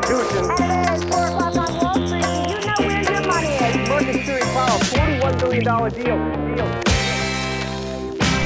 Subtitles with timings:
[0.00, 0.50] Constitution.
[0.60, 3.88] At 4 o'clock on Wall Street, you know where your money is?
[3.88, 6.56] Market Theory Powell, $41 billion deal.
[6.56, 6.87] deal.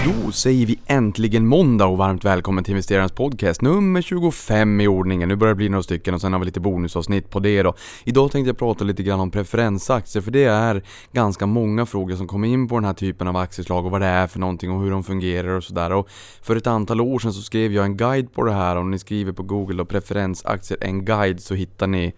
[0.05, 5.29] Då säger vi äntligen måndag och varmt välkommen till investerarens podcast nummer 25 i ordningen.
[5.29, 7.75] Nu börjar det bli några stycken och sen har vi lite bonusavsnitt på det då.
[8.05, 12.27] Idag tänkte jag prata lite grann om preferensaktier för det är ganska många frågor som
[12.27, 14.83] kommer in på den här typen av aktieslag och vad det är för någonting och
[14.83, 15.93] hur de fungerar och sådär.
[15.93, 16.09] Och
[16.43, 18.77] för ett antal år sedan så skrev jag en guide på det här.
[18.77, 22.13] Om ni skriver på google då preferensaktier en guide så hittar ni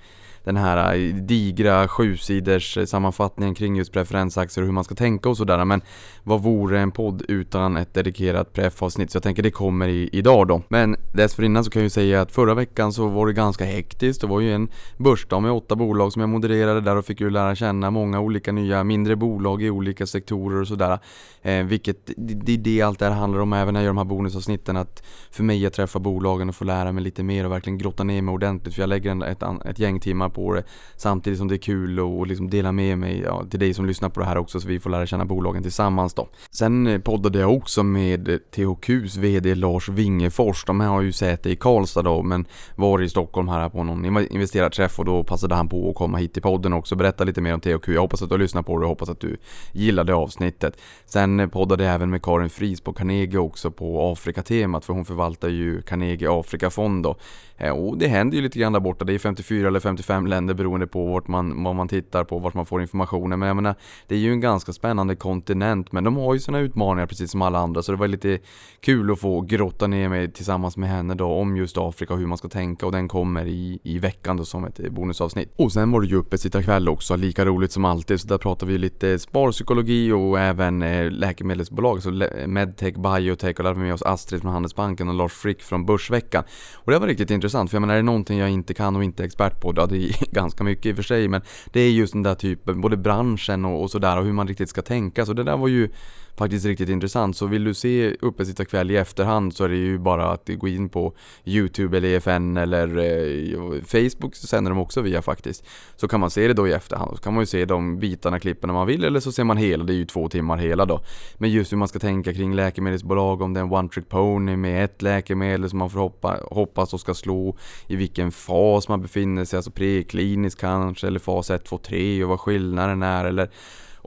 [0.45, 5.29] den här eh, digra sjusiders eh, sammanfattningen kring just preferensaktier och hur man ska tänka
[5.29, 5.65] och sådär.
[5.65, 5.83] Men
[6.23, 9.11] vad vore en podd utan ett dedikerat preffavsnitt?
[9.11, 10.62] Så jag tänker det kommer i, idag då.
[10.69, 14.21] Men dessförinnan så kan jag ju säga att förra veckan så var det ganska hektiskt.
[14.21, 17.30] Det var ju en börsdag med åtta bolag som jag modererade där och fick ju
[17.30, 20.99] lära känna många olika nya mindre bolag i olika sektorer och sådär.
[21.43, 23.99] Eh, vilket det är det allt det här handlar om även när jag gör de
[23.99, 24.77] här bonusavsnitten.
[24.77, 28.05] Att för mig att träffa bolagen och få lära mig lite mer och verkligen grotta
[28.05, 28.74] ner mig ordentligt.
[28.74, 30.63] För jag lägger ett, ett gäng timmar på det
[30.96, 34.09] samtidigt som det är kul och liksom dela med mig ja, till dig som lyssnar
[34.09, 36.29] på det här också så vi får lära känna bolagen tillsammans då.
[36.51, 40.65] Sen eh, poddade jag också med eh, THQs VD Lars Wingefors.
[40.65, 42.45] De här har ju säte i Karlstad då men
[42.77, 46.32] var i Stockholm här på någon investerarträff och då passade han på att komma hit
[46.32, 47.88] till podden också och berätta lite mer om THQ.
[47.88, 49.37] Jag hoppas att du har lyssnat på det och hoppas att du
[49.73, 50.77] gillade avsnittet.
[51.07, 55.05] Sen eh, poddade jag även med Karin Fries på Carnegie också på Afrika-temat för hon
[55.05, 57.16] förvaltar ju Carnegie Afrikafond då.
[57.57, 59.05] Eh, och det händer ju lite grann där borta.
[59.05, 62.55] Det är 54 eller 55 länder beroende på vart man, vad man tittar på, vart
[62.55, 63.38] man får informationen.
[63.38, 63.74] Men jag menar,
[64.09, 65.93] det är ju en ganska spännande kontinent.
[65.93, 67.83] Men de har ju sina utmaningar precis som alla andra.
[67.83, 68.38] Så det var lite
[68.81, 72.27] kul att få grotta ner mig tillsammans med henne då om just Afrika och hur
[72.27, 72.87] man ska tänka.
[72.87, 75.53] Och den kommer i, i veckan då som ett bonusavsnitt.
[75.56, 78.21] Och sen var det ju uppesittarkväll också, lika roligt som alltid.
[78.21, 82.03] Så där pratar vi lite sparpsykologi och även eh, läkemedelsbolag.
[82.03, 82.11] Så
[82.47, 85.87] medtech, biotech och där har vi med oss Astrid från Handelsbanken och Lars Frick från
[85.87, 86.44] Börsveckan.
[86.75, 87.70] Och det var riktigt intressant intressant.
[87.70, 89.87] För jag menar, är det någonting jag inte kan och inte är expert på, ja,
[89.87, 91.42] det är ganska mycket i och för sig, men
[91.72, 94.69] det är just den där typen, både branschen och, och sådär och hur man riktigt
[94.69, 95.27] ska tänka.
[95.27, 95.88] Så det där var ju
[96.37, 97.37] faktiskt riktigt intressant.
[97.37, 100.89] Så vill du se Uppesittarkväll i efterhand så är det ju bara att gå in
[100.89, 101.15] på
[101.45, 105.65] Youtube eller EFN eller eh, Facebook så sänder de också via faktiskt.
[105.97, 107.17] Så kan man se det då i efterhand.
[107.17, 109.56] Så kan man ju se de bitarna, klippen om man vill eller så ser man
[109.56, 111.00] hela, det är ju två timmar hela då.
[111.39, 114.56] Men just hur man ska tänka kring läkemedelsbolag, om det är en one trick pony
[114.56, 117.56] med ett läkemedel som man får hoppa, hoppas och ska slå,
[117.87, 122.31] i vilken fas man befinner sig, alltså preklinisk kanske eller fas 1, 2, 3 och
[122.31, 123.51] vad skillnaden är eller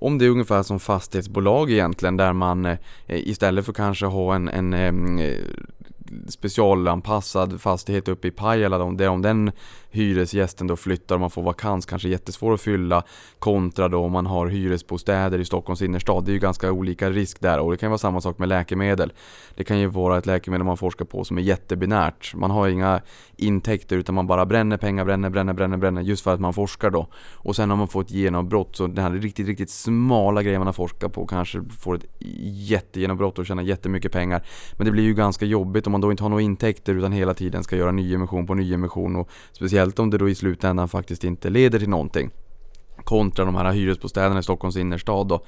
[0.01, 2.77] om det är ungefär som fastighetsbolag egentligen där man eh,
[3.07, 4.73] istället för kanske ha en, en
[5.19, 5.35] eh,
[6.27, 9.51] specialanpassad fastighet uppe i Pajala, om den
[9.97, 13.03] hyresgästen då flyttar och man får vakans, kanske jättesvår att fylla
[13.39, 16.25] kontra då om man har hyresbostäder i Stockholms innerstad.
[16.25, 19.13] Det är ju ganska olika risk där och det kan vara samma sak med läkemedel.
[19.55, 22.35] Det kan ju vara ett läkemedel man forskar på som är jättebinärt.
[22.35, 23.01] Man har inga
[23.35, 26.89] intäkter utan man bara bränner pengar, bränner, bränner, bränner, bränner just för att man forskar
[26.89, 27.07] då.
[27.35, 30.73] Och sen har man fått genombrott så den här riktigt, riktigt smala grejen man har
[30.73, 32.05] forskat på kanske får ett
[32.69, 34.45] jättegenombrott och tjänar jättemycket pengar.
[34.77, 37.33] Men det blir ju ganska jobbigt om man då inte har några intäkter utan hela
[37.33, 41.49] tiden ska göra nyemission på nyemission och speciellt om det då i slutändan faktiskt inte
[41.49, 42.29] leder till någonting.
[43.03, 45.41] Kontra de här hyresbostäderna i Stockholms innerstad då.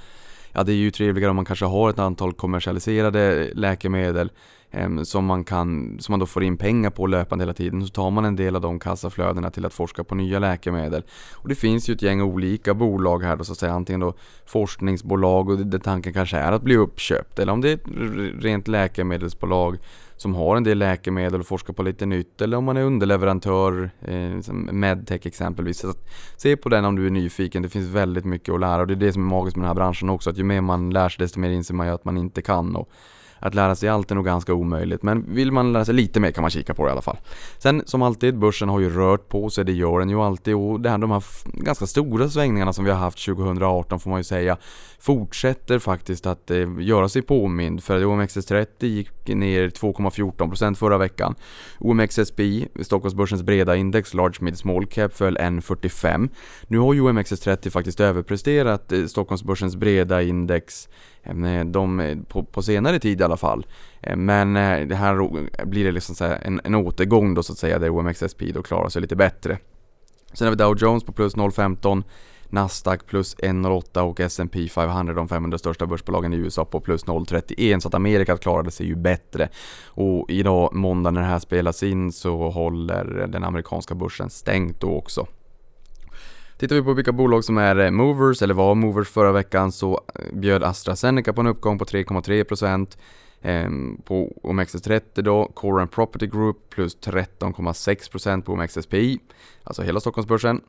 [0.52, 4.32] Ja, det är ju trevligare om man kanske har ett antal kommersialiserade läkemedel
[4.72, 7.86] eh, som, man kan, som man då får in pengar på löpande hela tiden.
[7.86, 11.04] Så tar man en del av de kassaflödena till att forska på nya läkemedel.
[11.34, 13.74] Och det finns ju ett gäng olika bolag här då så att säga.
[13.74, 14.14] Antingen då
[14.46, 17.40] forskningsbolag och det tanken kanske är att bli uppköpt.
[17.40, 19.78] Eller om det är ett rent läkemedelsbolag
[20.22, 23.90] som har en del läkemedel och forskar på lite nytt eller om man är underleverantör,
[24.02, 25.80] eh, liksom medtech exempelvis.
[25.80, 25.94] Så
[26.38, 28.94] se på den om du är nyfiken, det finns väldigt mycket att lära och det
[28.94, 31.10] är det som är magiskt med den här branschen också, att ju mer man lär
[31.10, 32.76] sig desto mer inser man ju att man inte kan.
[32.76, 32.90] Och
[33.40, 36.32] att lära sig allt är nog ganska omöjligt, men vill man lära sig lite mer
[36.32, 37.18] kan man kika på det i alla fall.
[37.58, 40.80] Sen som alltid, börsen har ju rört på sig, det gör den ju alltid och
[40.80, 41.24] det här, de här
[41.54, 44.58] ganska stora svängningarna som vi har haft 2018 får man ju säga
[45.00, 51.36] fortsätter faktiskt att eh, göra sig påmind för OMXS30 gick ner 2,14% förra veckan.
[51.80, 56.30] OMXSPI, Stockholmsbörsens breda index, Large Mid Small Cap, föll 1,45.
[56.68, 60.90] Nu har ju OMXS30 faktiskt överpresterat eh, Stockholmsbörsens breda index
[61.30, 63.66] Ehm, eh, de, eh, på, på, senare tid i alla fall.
[64.02, 67.60] Ehm, men eh, det här blir det liksom så en, en återgång då så att
[67.60, 69.58] säga där OMXSP då klarar sig lite bättre.
[70.34, 72.04] Sen har vi Dow Jones på plus 0,15
[72.52, 77.80] Nasdaq plus 1,08 och S&P 500, de 500 största börsbolagen i USA på plus 0,31
[77.80, 79.50] så att Amerika klarade sig ju bättre.
[79.86, 84.98] Och idag måndag när det här spelas in så håller den amerikanska börsen stängt då
[84.98, 85.28] också.
[86.60, 90.02] Tittar vi på vilka bolag som är eh, movers, eller var movers förra veckan, så
[90.16, 92.98] eh, bjöd AstraZeneca på en uppgång på 3,3%.
[93.42, 99.20] Ehm, på OMXS30 då, Core and Property Group plus 13,6% på OMXSPI,
[99.64, 100.62] alltså hela Stockholmsbörsen.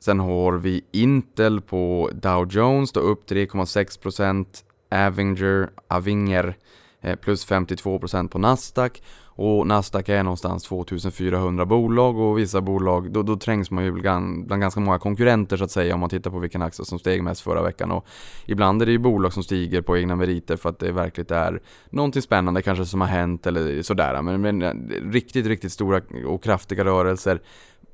[0.00, 4.46] Sen har vi Intel på Dow Jones, då upp 3,6%,
[4.90, 6.56] Avinger, Avinger
[7.00, 9.02] eh, plus 52% på Nasdaq
[9.36, 14.46] och Nasdaq är någonstans 2400 bolag och vissa bolag, då, då trängs man ju bland,
[14.46, 17.22] bland ganska många konkurrenter så att säga om man tittar på vilken aktie som steg
[17.22, 17.90] mest förra veckan.
[17.90, 18.06] Och
[18.46, 21.60] ibland är det ju bolag som stiger på egna meriter för att det verkligen är
[21.90, 24.22] någonting spännande kanske som har hänt eller sådär.
[24.22, 24.72] Men, men eh,
[25.10, 27.40] riktigt, riktigt stora och kraftiga rörelser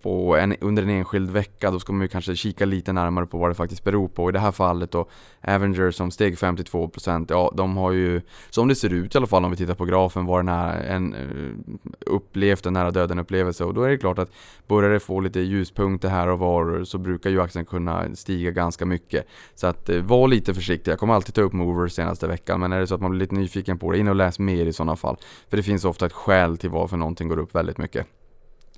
[0.03, 3.39] på en, under en enskild vecka, då ska man ju kanske kika lite närmare på
[3.39, 4.29] vad det faktiskt beror på.
[4.29, 5.09] I det här fallet då,
[5.41, 8.21] Avenger som steg 52%, ja de har ju,
[8.51, 11.15] som det ser ut i alla fall om vi tittar på grafen, varit nära en,
[11.15, 11.75] eh,
[12.07, 14.31] upplevt en nära döden upplevelse och då är det klart att
[14.67, 18.87] börjar det få lite ljuspunkter här och var så brukar ju aktien kunna stiga ganska
[18.87, 19.27] mycket.
[19.55, 22.73] Så att eh, var lite försiktig, jag kommer alltid ta upp movers senaste veckan men
[22.73, 24.73] är det så att man blir lite nyfiken på det, in och läs mer i
[24.73, 25.17] sådana fall.
[25.49, 28.07] För det finns ofta ett skäl till varför någonting går upp väldigt mycket.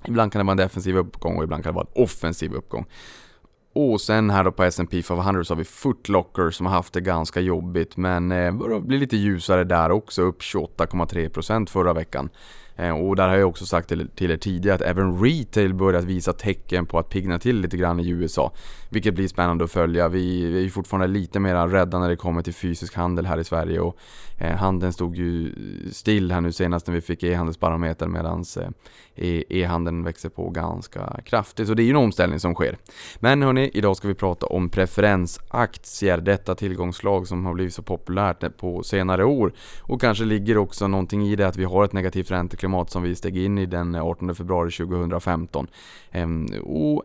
[0.07, 2.85] Ibland kan det vara en defensiv uppgång och ibland kan det vara en offensiv uppgång.
[3.75, 7.01] Och sen här då på S&P 500 så har vi Footlocker som har haft det
[7.01, 12.29] ganska jobbigt men eh, börjar bli lite ljusare där också, upp 28,3% förra veckan.
[12.75, 16.03] Eh, och där har jag också sagt till, till er tidigare att även retail börjat
[16.03, 18.51] visa tecken på att pigna till lite grann i USA.
[18.89, 20.07] Vilket blir spännande att följa.
[20.07, 23.43] Vi, vi är fortfarande lite mer rädda när det kommer till fysisk handel här i
[23.43, 23.97] Sverige och
[24.37, 25.53] eh, handeln stod ju
[25.91, 28.67] still här nu senast när vi fick e-handelsbarometern medan eh,
[29.15, 31.67] e, e-handeln växer på ganska kraftigt.
[31.67, 32.77] Så det är ju en omställning som sker.
[33.19, 38.57] Men hörni, idag ska vi prata om preferensaktier, detta tillgångslag som har blivit så populärt
[38.57, 39.53] på senare år.
[39.81, 43.15] Och kanske ligger också någonting i det att vi har ett negativt ränteklimat som vi
[43.15, 45.67] steg in i den 18 februari 2015.
[46.11, 47.03] Ehm, och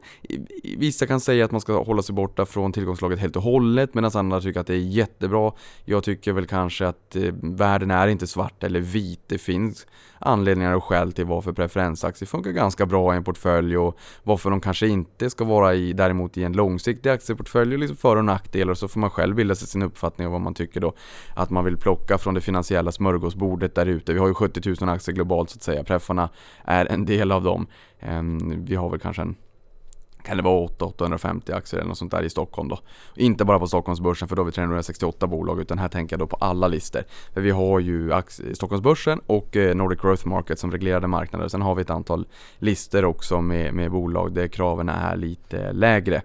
[0.76, 4.10] vissa kan säga att man ska hålla sig borta från tillgångslaget helt och hållet medan
[4.14, 5.52] andra tycker att det är jättebra.
[5.84, 9.20] Jag tycker väl kanske att eh, världen är inte svart eller vit.
[9.26, 9.86] Det finns
[10.18, 14.60] anledningar och skäl till varför preferensaktier funkar ganska bra i en portfölj och varför de
[14.60, 18.74] kanske inte ska vara i, däremot i en långsiktig aktieportfölj och liksom för och nackdelar
[18.74, 20.92] så får man själv bilda sig sin uppfattning om vad man tycker då
[21.34, 24.12] att man vill plocka från det finansiella smörgåsbordet där ute.
[24.12, 25.84] Vi har ju 70 000 aktier globalt så att säga.
[25.84, 26.28] Preffarna
[26.64, 27.66] är en del av dem.
[28.00, 29.36] Ehm, vi har väl kanske en
[30.22, 32.78] kan det vara 850 aktier eller något sånt där i Stockholm då.
[33.16, 36.26] Inte bara på Stockholmsbörsen för då har vi 368 bolag utan här tänker jag då
[36.26, 37.02] på alla listor.
[37.34, 38.12] För vi har ju
[38.54, 41.48] Stockholmsbörsen och eh, Nordic Growth Market som reglerade marknader.
[41.48, 42.26] Sen har vi ett antal
[42.58, 46.22] listor också med, med bolag där kraven är lite lägre.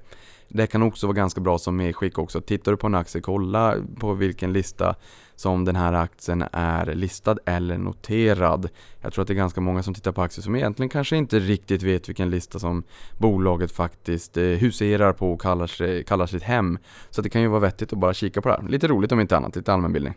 [0.48, 2.42] Det kan också vara ganska bra som medskick också.
[2.42, 4.96] Tittar du på en aktie, kolla på vilken lista
[5.36, 8.70] som den här aktien är listad eller noterad.
[9.02, 11.40] Jag tror att det är ganska många som tittar på aktier som egentligen kanske inte
[11.40, 12.84] riktigt vet vilken lista som
[13.18, 16.78] bolaget faktiskt eh, huserar på och kallar, sig, kallar sitt hem.
[17.10, 18.70] Så det kan ju vara vettigt att bara kika på det här.
[18.70, 20.14] Lite roligt om inte annat, lite allmänbildning.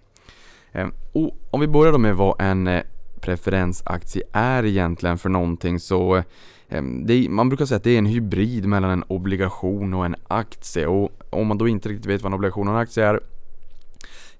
[0.72, 2.82] Ehm, och om vi börjar då med vad en eh,
[3.20, 6.22] preferensaktie är egentligen för någonting så
[6.68, 10.16] ehm, är, man brukar säga att det är en hybrid mellan en obligation och en
[10.28, 13.20] aktie och om man då inte riktigt vet vad en obligation och en aktie är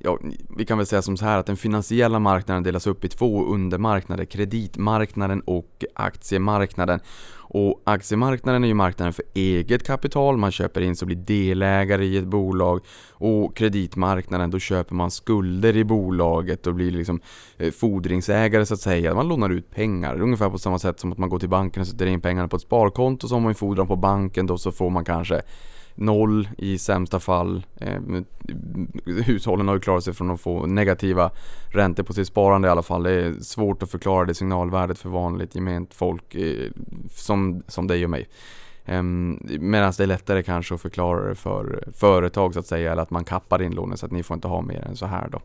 [0.06, 0.18] ja,
[0.56, 3.44] vi kan väl säga som så här att den finansiella marknaden delas upp i två
[3.44, 7.00] undermarknader, kreditmarknaden och aktiemarknaden.
[7.48, 12.16] Och aktiemarknaden är ju marknaden för eget kapital, man köper in så blir delägare i
[12.16, 12.80] ett bolag.
[13.10, 17.20] Och kreditmarknaden, då köper man skulder i bolaget och blir liksom
[17.56, 19.14] eh, fordringsägare så att säga.
[19.14, 21.86] Man lånar ut pengar, ungefär på samma sätt som att man går till banken och
[21.86, 23.28] sätter in pengarna på ett sparkonto.
[23.28, 25.42] Så har man en fordran på banken då så får man kanske
[25.96, 27.66] noll i sämsta fall.
[27.80, 28.00] Eh,
[29.04, 31.30] hushållen har ju klarat sig från att få negativa
[31.72, 33.02] räntor på sitt sparande i alla fall.
[33.02, 36.70] Det är svårt att förklara det signalvärdet för vanligt gement folk eh,
[37.10, 38.28] som, som dig och mig.
[38.84, 43.02] Eh, Medan det är lättare kanske att förklara det för företag så att säga, eller
[43.02, 45.40] att man kappar inlåningen så att ni får inte ha mer än så här då.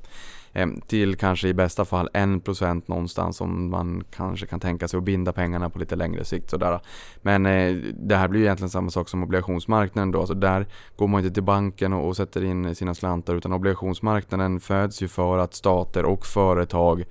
[0.53, 5.03] Ehm, till kanske i bästa fall 1% någonstans som man kanske kan tänka sig att
[5.03, 6.49] binda pengarna på lite längre sikt.
[6.49, 6.79] Sådär.
[7.21, 10.19] Men eh, det här blir ju egentligen samma sak som obligationsmarknaden då.
[10.19, 10.65] Alltså där
[10.95, 15.37] går man inte till banken och, sätter in sina slantar utan obligationsmarknaden föds ju för
[15.37, 17.03] att stater och företag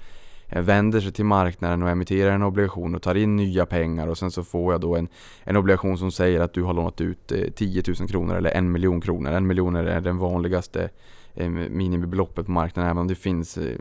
[0.48, 4.18] eh, vänder sig till marknaden och emitterar en obligation och tar in nya pengar och
[4.18, 5.08] sen så får jag då en,
[5.44, 8.72] en obligation som säger att du har lånat ut eh, 10 000 kronor eller en
[8.72, 9.32] miljon kronor.
[9.32, 10.90] En miljon är den vanligaste
[11.34, 13.78] Eh, minimibeloppet på marknaden även om det finns eh,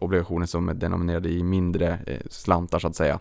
[0.00, 3.20] obligationer som är denominerade i mindre eh, slantar så att säga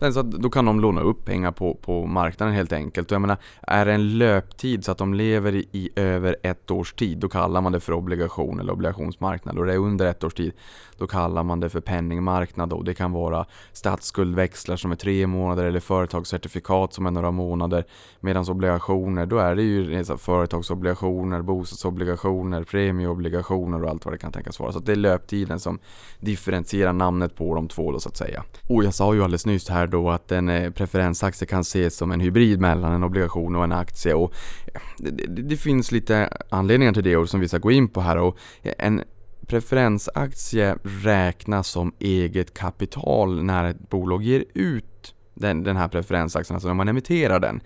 [0.00, 3.10] så då kan de låna upp pengar på, på marknaden helt enkelt.
[3.10, 6.70] Och jag menar, är det en löptid så att de lever i, i över ett
[6.70, 9.58] års tid, då kallar man det för obligation eller obligationsmarknad.
[9.58, 10.52] Och det är under ett års tid,
[10.98, 12.72] då kallar man det för penningmarknad.
[12.72, 17.84] Och det kan vara statsskuldväxlar som är tre månader eller företagscertifikat som är några månader.
[18.20, 24.60] Medan obligationer, då är det ju företagsobligationer, bostadsobligationer, premieobligationer och allt vad det kan tänkas
[24.60, 24.72] vara.
[24.72, 25.78] Så det är löptiden som
[26.20, 28.44] differentierar namnet på de två då så att säga.
[28.68, 32.12] Och jag sa ju alldeles nyss här då att en eh, preferensaktie kan ses som
[32.12, 34.32] en hybrid mellan en obligation och en aktie och
[34.74, 37.88] eh, det, det, det finns lite anledningar till det och som vi ska gå in
[37.88, 39.02] på här och eh, en
[39.46, 46.68] preferensaktie räknas som eget kapital när ett bolag ger ut den, den här preferensaktien, alltså
[46.68, 47.60] när man emitterar den.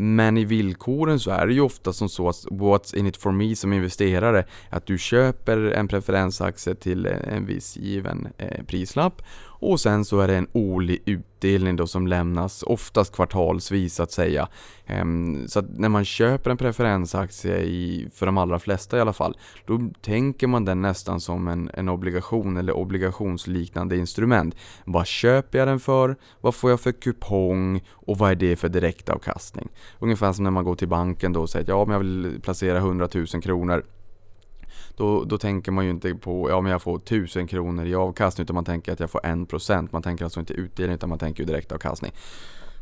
[0.00, 3.32] Men i villkoren så är det ju ofta som så att what's in it for
[3.32, 9.22] me som investerare, att du köper en preferensaktie till en viss given eh, prislapp
[9.60, 14.48] och sen så är det en årlig utdelning då som lämnas, oftast kvartalsvis att säga.
[14.86, 19.12] Ehm, så att när man köper en preferensaktie, i, för de allra flesta i alla
[19.12, 19.36] fall,
[19.66, 24.56] då tänker man den nästan som en, en obligation eller obligationsliknande instrument.
[24.84, 26.16] Vad köper jag den för?
[26.40, 27.82] Vad får jag för kupong?
[27.92, 29.68] Och vad är det för direktavkastning?
[29.98, 32.40] Ungefär som när man går till banken då och säger att ja, men jag vill
[32.42, 33.84] placera 100 000 kronor
[34.98, 38.42] då, då tänker man ju inte på, ja men jag får 1000 kronor i avkastning
[38.42, 39.88] utan man tänker att jag får 1%.
[39.92, 42.12] Man tänker alltså inte utdelning utan man tänker ju direktavkastning.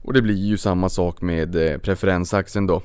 [0.02, 2.82] Och det blir ju samma sak med eh, preferensaktien då.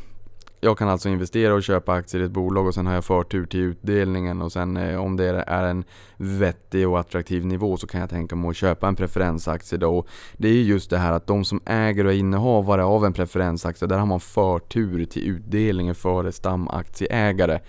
[0.63, 3.45] Jag kan alltså investera och köpa aktier i ett bolag och sen har jag förtur
[3.45, 5.83] till utdelningen och sen eh, om det är en
[6.17, 9.97] vettig och attraktiv nivå så kan jag tänka mig att köpa en preferensaktie då.
[9.97, 13.13] Och det är just det här att de som äger och är innehavare av en
[13.13, 17.59] preferensaktie, där har man förtur till utdelningen före stamaktieägare.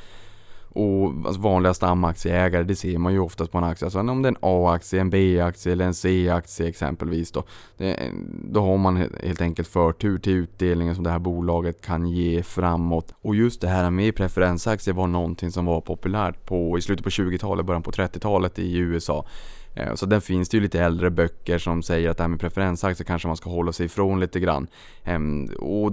[0.74, 3.86] Och alltså vanliga stamaktieägare, det ser man ju oftast på en aktie.
[3.86, 7.44] Alltså om det är en A-aktie, en B-aktie eller en C-aktie exempelvis då.
[7.76, 8.12] Det,
[8.44, 13.14] då har man helt enkelt förtur till utdelningen som det här bolaget kan ge framåt.
[13.22, 17.10] Och just det här med preferensaktier var någonting som var populärt på, i slutet på
[17.10, 19.26] 20-talet, början på 30-talet i USA.
[19.74, 22.40] Eh, så där finns det ju lite äldre böcker som säger att det här med
[22.40, 24.66] preferensaktier kanske man ska hålla sig ifrån lite grann.
[25.04, 25.92] Ehm, och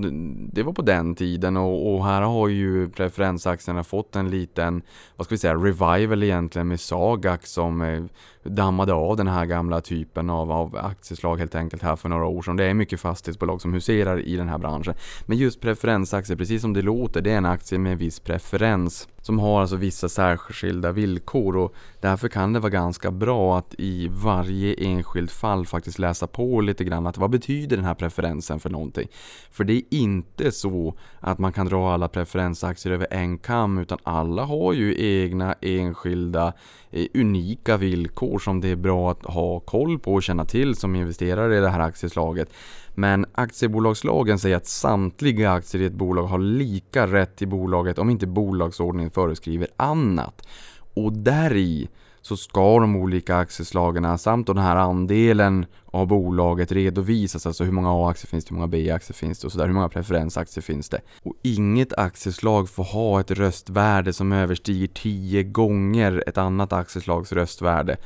[0.53, 4.81] det var på den tiden och, här har ju preferensaktierna fått en liten,
[5.15, 8.03] vad ska vi säga, revival egentligen med Sagax som eh,
[8.43, 12.41] dammade av den här gamla typen av, av aktieslag helt enkelt här för några år
[12.41, 12.57] sedan.
[12.57, 14.93] Det är mycket fastighetsbolag som huserar i den här branschen.
[15.25, 19.39] Men just preferensaktier, precis som det låter, det är en aktie med viss preferens som
[19.39, 24.73] har alltså vissa särskilda villkor och därför kan det vara ganska bra att i varje
[24.73, 29.07] enskilt fall faktiskt läsa på lite grann att vad betyder den här preferensen för någonting?
[29.51, 33.97] För det är inte så att man kan dra alla preferensaktier över en kam utan
[34.03, 36.53] alla har ju egna enskilda
[36.91, 40.95] eh, unika villkor som det är bra att ha koll på och känna till som
[40.95, 42.49] investerare i det här aktieslaget.
[42.95, 48.09] Men aktiebolagslagen säger att samtliga aktier i ett bolag har lika rätt till bolaget om
[48.09, 50.47] inte bolagsordningen föreskriver annat.
[50.93, 51.89] Och där i
[52.29, 57.45] så ska de olika aktieslagen samt den här andelen av bolaget redovisas.
[57.45, 59.65] Alltså hur många A-aktier finns det, hur många B-aktier finns det och sådär.
[59.65, 61.01] Hur många preferensaktier finns det.
[61.23, 67.97] Och inget aktieslag får ha ett röstvärde som överstiger 10 gånger ett annat aktieslags röstvärde.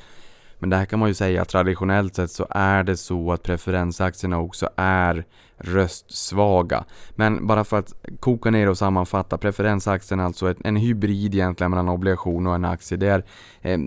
[0.59, 3.43] Men det här kan man ju säga att traditionellt sett så är det så att
[3.43, 5.25] preferensaktierna också är
[5.63, 6.83] röstsvaga.
[7.11, 11.89] Men bara för att koka ner och sammanfatta, preferensaktien är alltså en hybrid egentligen mellan
[11.89, 12.97] obligation och en aktie.
[12.97, 13.23] Det är
[13.61, 13.77] eh,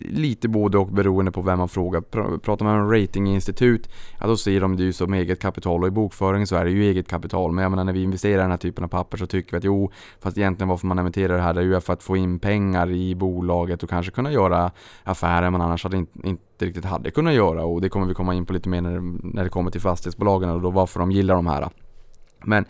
[0.00, 2.00] lite både och beroende på vem man frågar.
[2.38, 3.90] Pratar man om ratinginstitut,
[4.20, 6.70] ja då ser de det ju som eget kapital och i bokföringen så är det
[6.70, 7.52] ju eget kapital.
[7.52, 9.58] Men jag menar när vi investerar i den här typen av papper så tycker vi
[9.58, 9.90] att jo,
[10.20, 12.90] fast egentligen varför man emitterar det här det är ju för att få in pengar
[12.90, 14.70] i bolaget och kanske kunna göra
[15.04, 18.14] affärer man annars hade inte, inte inte riktigt hade kunnat göra och det kommer vi
[18.14, 19.00] komma in på lite mer när,
[19.34, 21.68] när det kommer till fastighetsbolagen och då varför de gillar de här.
[22.44, 22.64] Men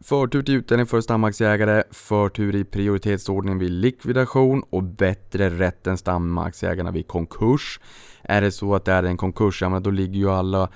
[0.00, 6.90] Förtur till utdelning för stamaktieägare, förtur i prioritetsordning vid likvidation och bättre rätt än stamaktieägarna
[6.90, 7.80] vid konkurs.
[8.22, 10.68] Är det så att det är en konkurs, ja men då ligger ju alla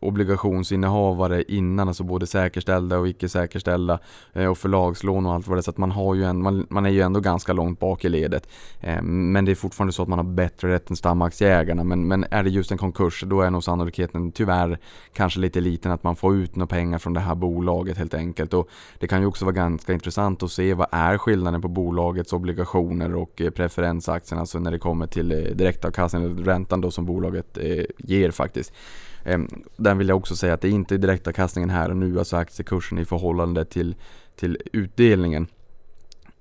[0.00, 3.98] obligationsinnehavare innan, alltså både säkerställda och icke säkerställda
[4.32, 5.62] eh, och förlagslån och allt vad det är.
[5.62, 8.08] Så att man, har ju en, man, man, är ju ändå ganska långt bak i
[8.08, 8.48] ledet.
[8.80, 11.84] Eh, men det är fortfarande så att man har bättre rätt än stamaktieägarna.
[11.84, 14.78] Men, men är det just en konkurs, då är nog sannolikheten tyvärr
[15.12, 18.54] kanske lite liten att man får ut några pengar från det här bolaget helt enkelt.
[18.54, 22.32] Och det kan ju också vara ganska intressant att se vad är skillnaden på bolagets
[22.32, 27.06] obligationer och eh, preferensaktierna, alltså när det kommer till eh, direktavkastning, eller räntan då som
[27.06, 28.72] bolaget eh, ger faktiskt.
[29.24, 29.38] Eh,
[29.76, 32.98] den vill jag också säga att det är inte direktavkastningen här och nu, alltså aktiekursen
[32.98, 33.94] i förhållande till,
[34.36, 35.46] till utdelningen.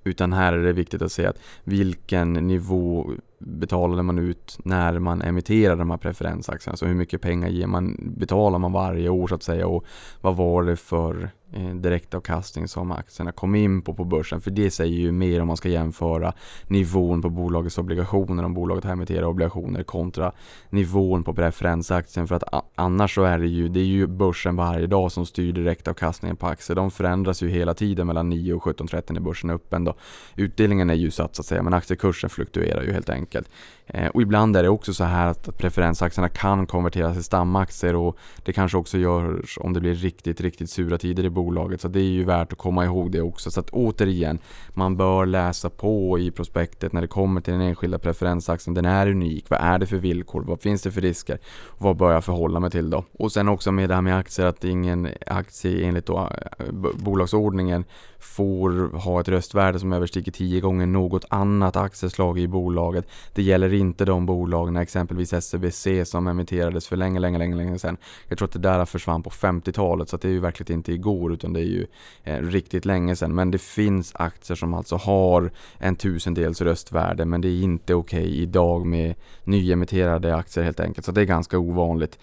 [0.04, 5.22] Utan här är det viktigt att se att vilken nivå betalade man ut när man
[5.22, 6.77] emitterade de här preferensaktierna?
[6.77, 9.86] Så hur mycket pengar ger man, betalar man varje år så att säga och
[10.22, 14.42] vad var det för eh, direktavkastning som aktierna kom in på på börsen?
[14.42, 16.34] För det säger ju mer om man ska jämföra
[16.68, 20.32] nivån på bolagets obligationer om bolaget har emitterat obligationer kontra
[20.70, 22.44] nivån på preferensaktien för att
[22.75, 26.48] annars så är det ju, det är ju börsen varje dag som styr direktavkastningen på
[26.48, 26.75] aktier.
[26.75, 29.96] De förändras ju hela tiden mellan 9 och 17.30 när börsen är öppen då.
[30.36, 33.50] Utdelningen är ju satt så att säga men aktiekursen fluktuerar ju helt enkelt.
[33.88, 38.17] Eh, och ibland är det också så här att preferensaktierna kan konverteras till stamaktier och
[38.44, 41.82] det kanske också görs om det blir riktigt, riktigt sura tider i bolaget.
[41.82, 43.51] Så det är ju värt att komma ihåg det också.
[43.51, 44.39] Så att återigen,
[44.70, 48.74] man bör läsa på i prospektet när det kommer till den enskilda preferensaktien.
[48.74, 49.46] Den är unik.
[49.50, 50.44] Vad är det för villkor?
[50.48, 51.39] Vad finns det för risker?
[51.77, 53.03] vad bör jag förhålla mig till då?
[53.12, 56.29] Och sen också med det här med aktier att ingen aktie enligt då,
[56.60, 57.86] eh, bolagsordningen
[58.19, 63.07] får ha ett röstvärde som överstiger 10 gånger något annat aktieslag i bolaget.
[63.33, 67.97] Det gäller inte de bolagen, exempelvis SBC som emitterades för länge, länge, länge, länge sedan.
[68.27, 71.33] Jag tror att det där försvann på 50-talet så det är ju verkligen inte igår
[71.33, 71.88] utan det är ju
[72.24, 73.36] eh, riktigt länge sedan.
[73.36, 78.25] Men det finns aktier som alltså har en tusendels röstvärde men det är inte okej
[78.25, 81.05] okay idag med nyemitterade aktier helt enkelt.
[81.05, 82.19] Så det är ganska ovanligt.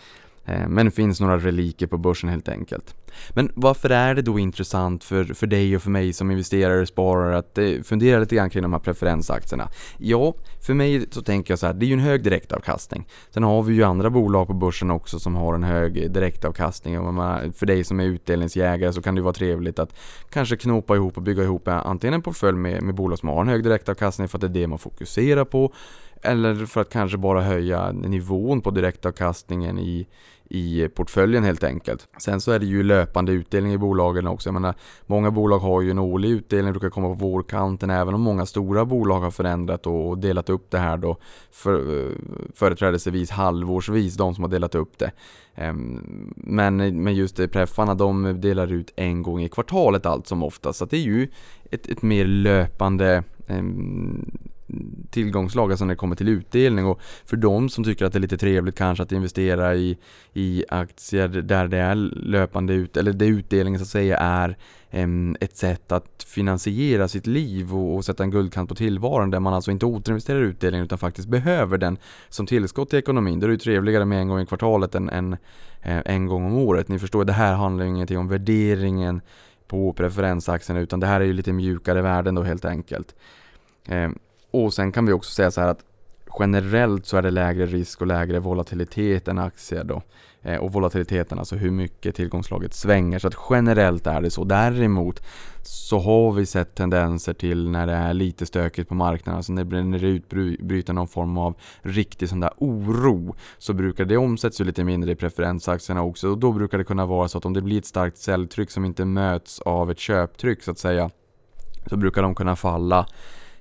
[0.46, 2.94] Eh, men det finns några reliker på börsen helt enkelt.
[3.30, 6.88] Men varför är det då intressant för, för dig och för mig som investerare och
[6.88, 9.68] sparare att eh, fundera lite grann kring de här preferensaktierna?
[9.98, 10.34] Ja,
[10.66, 13.06] för mig så tänker jag så här, det är ju en hög direktavkastning.
[13.30, 17.14] Sen har vi ju andra bolag på börsen också som har en hög direktavkastning och
[17.54, 19.96] för dig som är utdelningsjägare så kan det vara trevligt att
[20.30, 23.48] kanske knopa ihop och bygga ihop antingen en portfölj med, med bolag som har en
[23.48, 25.72] hög direktavkastning för att det är det man fokuserar på
[26.24, 30.06] eller för att kanske bara höja nivån på direktavkastningen i,
[30.48, 32.08] i portföljen helt enkelt.
[32.18, 34.48] Sen så är det ju löpande utdelning i bolagen också.
[34.48, 34.74] Jag menar,
[35.06, 38.84] många bolag har ju en årlig utdelning, brukar komma på vårkanten, även om många stora
[38.84, 41.16] bolag har förändrat och delat upp det här då
[41.50, 42.12] för, eh,
[42.54, 45.10] företrädesvis halvårsvis, de som har delat upp det.
[45.54, 50.42] Ehm, men, men just det, preffarna de delar ut en gång i kvartalet allt som
[50.42, 50.78] oftast.
[50.78, 51.28] Så det är ju
[51.70, 54.30] ett, ett mer löpande ehm,
[55.10, 56.86] tillgångslag, alltså när det kommer till utdelning.
[56.86, 59.98] Och för de som tycker att det är lite trevligt kanske att investera i,
[60.32, 64.56] i aktier där det är löpande ut, eller det utdelningen så att säga är
[65.40, 69.54] ett sätt att finansiera sitt liv och, och, sätta en guldkant på tillvaron där man
[69.54, 73.40] alltså inte återinvesterar utdelningen utan faktiskt behöver den som tillskott i ekonomin.
[73.40, 75.32] Då är det ju trevligare med en gång i kvartalet än, än
[75.82, 76.88] eh, en gång om året.
[76.88, 79.20] Ni förstår, det här handlar ju ingenting om värderingen
[79.66, 83.14] på preferensaktierna utan det här är ju lite mjukare värden då helt enkelt.
[84.54, 85.84] Och sen kan vi också säga så här att
[86.38, 90.02] generellt så är det lägre risk och lägre volatilitet än aktier då.
[90.42, 93.18] Eh, och volatiliteten, alltså hur mycket tillgångslaget svänger.
[93.18, 94.44] Så att generellt är det så.
[94.44, 95.22] Däremot
[95.62, 99.98] så har vi sett tendenser till när det är lite stökigt på marknaden, alltså när
[99.98, 105.12] det utbryter någon form av riktig sån där oro, så brukar det omsätts lite mindre
[105.12, 106.28] i preferensaktierna också.
[106.28, 108.84] Och då brukar det kunna vara så att om det blir ett starkt säljtryck som
[108.84, 111.10] inte möts av ett köptryck så att säga,
[111.86, 113.06] så brukar de kunna falla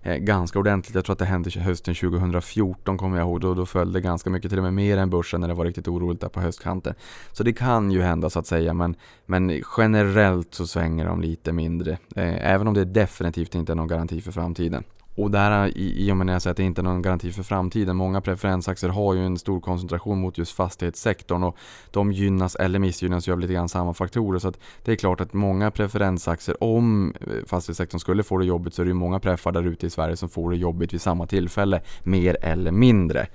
[0.04, 0.96] Eh, ganska ordentligt.
[0.96, 3.42] Jag tror att det hände hösten 2014 kommer jag ihåg.
[3.42, 5.66] Då, då föll det ganska mycket, till och med mer än börsen när det var
[5.66, 6.96] riktigt oroligt där på höstkanten.
[7.32, 11.52] Så det kan ju hända så att säga, men, men generellt så svänger de lite
[11.52, 11.92] mindre.
[12.16, 14.84] Eh, även om det definitivt inte är någon garanti för framtiden.
[15.15, 17.32] Och där i, i och med när jag säger att det inte är någon garanti
[17.32, 17.95] för framtiden.
[17.95, 21.58] Många preferensaktier har ju en stor koncentration mot just fastighetssektorn och
[21.91, 24.39] de gynnas eller missgynnas ju av lite grann samma faktorer.
[24.39, 28.73] Så att det är klart att många preferensaktier, om eh, fastighetssektorn skulle få det jobbigt
[28.73, 31.02] så är det ju många preffar där ute i Sverige som får det jobbigt vid
[31.02, 33.28] samma tillfälle, mer eller mindre.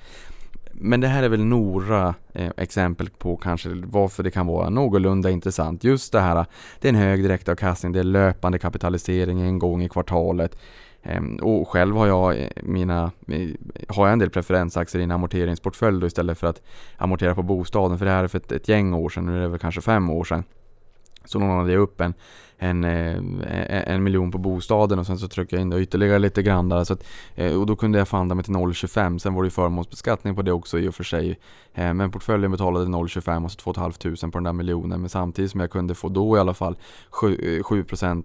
[0.81, 5.31] Men det här är väl några eh, exempel på kanske varför det kan vara någorlunda
[5.31, 5.85] intressant.
[5.85, 6.45] Just det här, eh,
[6.81, 10.59] det är en hög direktavkastning, det är löpande kapitalisering en gång i kvartalet.
[11.03, 13.49] Ehm, och själv har jag eh, mina, eh,
[13.89, 16.63] har jag en del preferensaktier i en amorteringsportfölj då istället för att
[16.97, 17.99] amortera på bostaden.
[17.99, 19.81] För det här är för ett, ett gäng år sedan, nu är det väl kanske
[19.81, 20.45] fem år sedan.
[21.29, 22.15] Så lånade jag upp en,
[22.59, 26.43] en, eh, en miljon på bostaden och sen så tryckte jag in det ytterligare lite
[26.43, 26.85] grann där.
[26.85, 29.19] Så att, eh, och då kunde jag förhandla mig till 0,25.
[29.19, 31.39] Sen var det ju förmånsbeskattning på det också i och för sig.
[31.75, 35.01] Eh, men portföljen betalade 0,25 och så 2 500 på den där miljonen.
[35.01, 36.77] Men samtidigt som jag kunde få då i alla fall
[37.11, 37.63] 7%,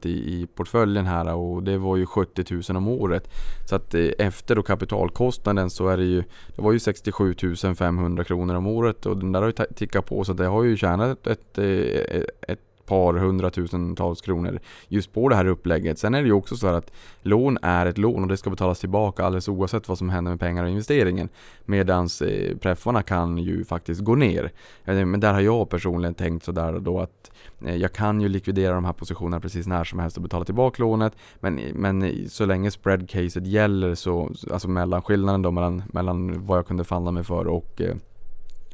[0.04, 3.30] 7 i, i portföljen här och det var ju 70 000 om året.
[3.70, 6.24] Så att efter då kapitalkostnaden så är det ju,
[6.56, 7.36] det var ju 67
[7.78, 10.78] 500 kronor om året och den där har ju tickat på så det har ju
[10.78, 16.00] tjänat ett, ett ett par hundratusentals kronor just på det här upplägget.
[16.00, 16.92] Sen är det ju också så här att
[17.22, 20.40] lån är ett lån och det ska betalas tillbaka alldeles oavsett vad som händer med
[20.40, 21.30] pengar och investeringen.
[21.66, 24.52] Medans eh, preffarna kan ju faktiskt gå ner.
[24.86, 27.32] Eh, men där har jag personligen tänkt sådär då att
[27.66, 30.84] eh, jag kan ju likvidera de här positionerna precis när som helst och betala tillbaka
[30.84, 31.14] lånet.
[31.40, 36.84] Men, men så länge spreadcaset gäller så, alltså mellanskillnaden då mellan, mellan vad jag kunde
[36.84, 37.96] falla mig för och eh,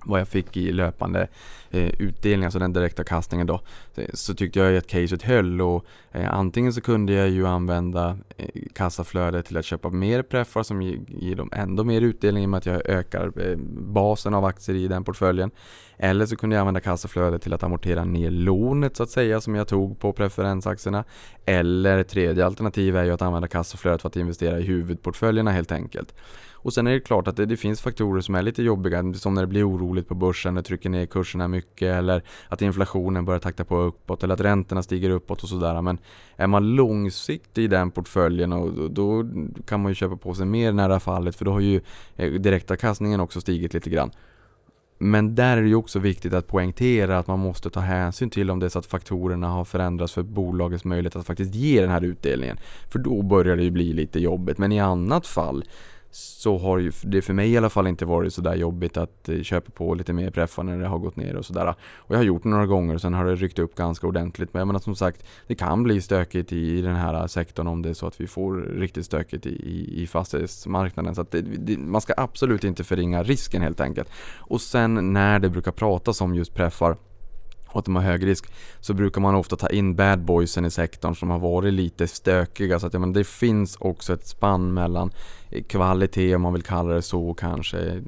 [0.06, 1.28] vad jag fick i löpande
[1.72, 3.62] eh, utdelning, alltså den direkta kastningen då,
[3.96, 8.18] så, så tyckte jag att caset höll och eh, antingen så kunde jag ju använda
[8.38, 12.46] eh, kassaflödet till att köpa mer preffar som ger, ger dem ändå mer utdelning i
[12.46, 15.52] och med att jag ökar eh, basen av aktier i den portföljen.
[16.02, 19.56] Eller så kunde jag använda kassaflödet till att amortera ner lånet så att säga som
[19.56, 21.04] jag tog på preferensaktierna.
[21.46, 26.14] Eller tredje alternativ är ju att använda kassaflödet för att investera i huvudportföljerna helt enkelt.
[26.62, 29.34] Och sen är det klart att det, det, finns faktorer som är lite jobbiga, som
[29.34, 33.40] när det blir oroligt på börsen, det trycker ner kurserna mycket eller att inflationen börjar
[33.40, 35.82] takta på uppåt eller att räntorna stiger uppåt och sådär.
[35.82, 35.98] Men
[36.36, 39.30] är man långsiktig i den portföljen och då,
[39.66, 41.82] kan man ju köpa på sig mer nära fallet för då har ju
[42.16, 44.12] eh, direktavkastningen också stigit lite grann.
[45.02, 48.52] Men där är det ju också viktigt att poängtera att man måste ta hänsyn till
[48.52, 51.90] om det är så att faktorerna har förändrats för bolagets möjlighet att faktiskt ge den
[51.90, 52.58] här utdelningen.
[52.90, 54.58] För då börjar det ju bli lite jobbigt.
[54.58, 55.64] Men i annat fall
[56.12, 59.42] så har ju det för mig i alla fall inte varit sådär jobbigt att eh,
[59.42, 61.76] köpa på lite mer preffar när det har gått ner och sådär.
[61.96, 64.54] Och jag har gjort det några gånger och sen har det ryckt upp ganska ordentligt.
[64.54, 67.82] Men jag menar som sagt, det kan bli stökigt i den här eh, sektorn om
[67.82, 71.16] det är så att vi får riktigt stökigt i, i, i fastighetsmarknaden.
[71.16, 74.10] Så det, det, man ska absolut inte förringa risken helt enkelt.
[74.38, 76.98] Och sen när det brukar pratas om just preffar
[77.72, 80.72] och att de har hög risk så brukar man ofta ta in bad boysen i
[80.72, 82.80] sektorn som har varit lite stökiga.
[82.80, 85.12] Så att, ja, men det finns också ett spann mellan
[85.68, 88.02] kvalitet om man vill kalla det så kanske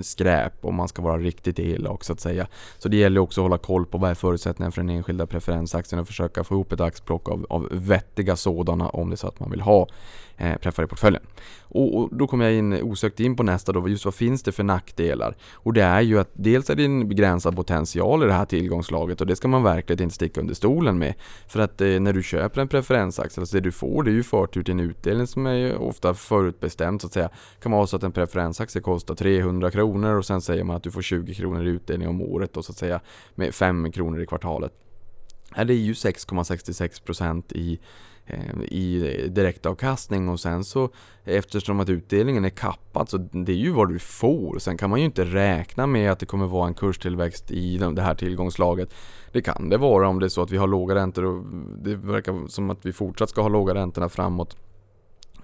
[0.00, 2.46] skräp om man ska vara riktigt elak så att säga.
[2.78, 6.00] Så det gäller också att hålla koll på vad är förutsättningarna för den enskilda preferensaktien
[6.00, 9.40] och försöka få ihop ett axplock av, av vettiga sådana om det är så att
[9.40, 9.88] man vill ha
[10.36, 11.22] eh, preffar i portföljen.
[11.62, 14.52] Och, och, då kommer jag in, osökt in på nästa då, just vad finns det
[14.52, 15.36] för nackdelar?
[15.52, 19.20] Och det är ju att dels är det en begränsad potential i det här tillgångslaget
[19.20, 21.14] och det ska man verkligen inte sticka under stolen med.
[21.48, 24.22] För att eh, när du köper en preferensaktie, alltså det du får det är ju
[24.22, 27.28] förtur till en utdelning som är ofta förutbestämd så att säga.
[27.28, 30.82] Det kan vara så att en preferensaktie kostar 300 kronor och sen säger man att
[30.82, 33.00] du får 20 kronor i utdelning om året och så att säga
[33.34, 34.72] med 5 kronor i kvartalet.
[35.56, 37.78] Det är ju 6,66% i
[38.26, 40.90] eh, i direktavkastning och sen så
[41.24, 44.58] eftersom att utdelningen är kappad så det är ju vad du får.
[44.58, 48.02] Sen kan man ju inte räkna med att det kommer vara en kurstillväxt i det
[48.02, 48.94] här tillgångslaget.
[49.32, 51.44] Det kan det vara om det är så att vi har låga räntor och
[51.82, 54.56] det verkar som att vi fortsatt ska ha låga räntorna framåt.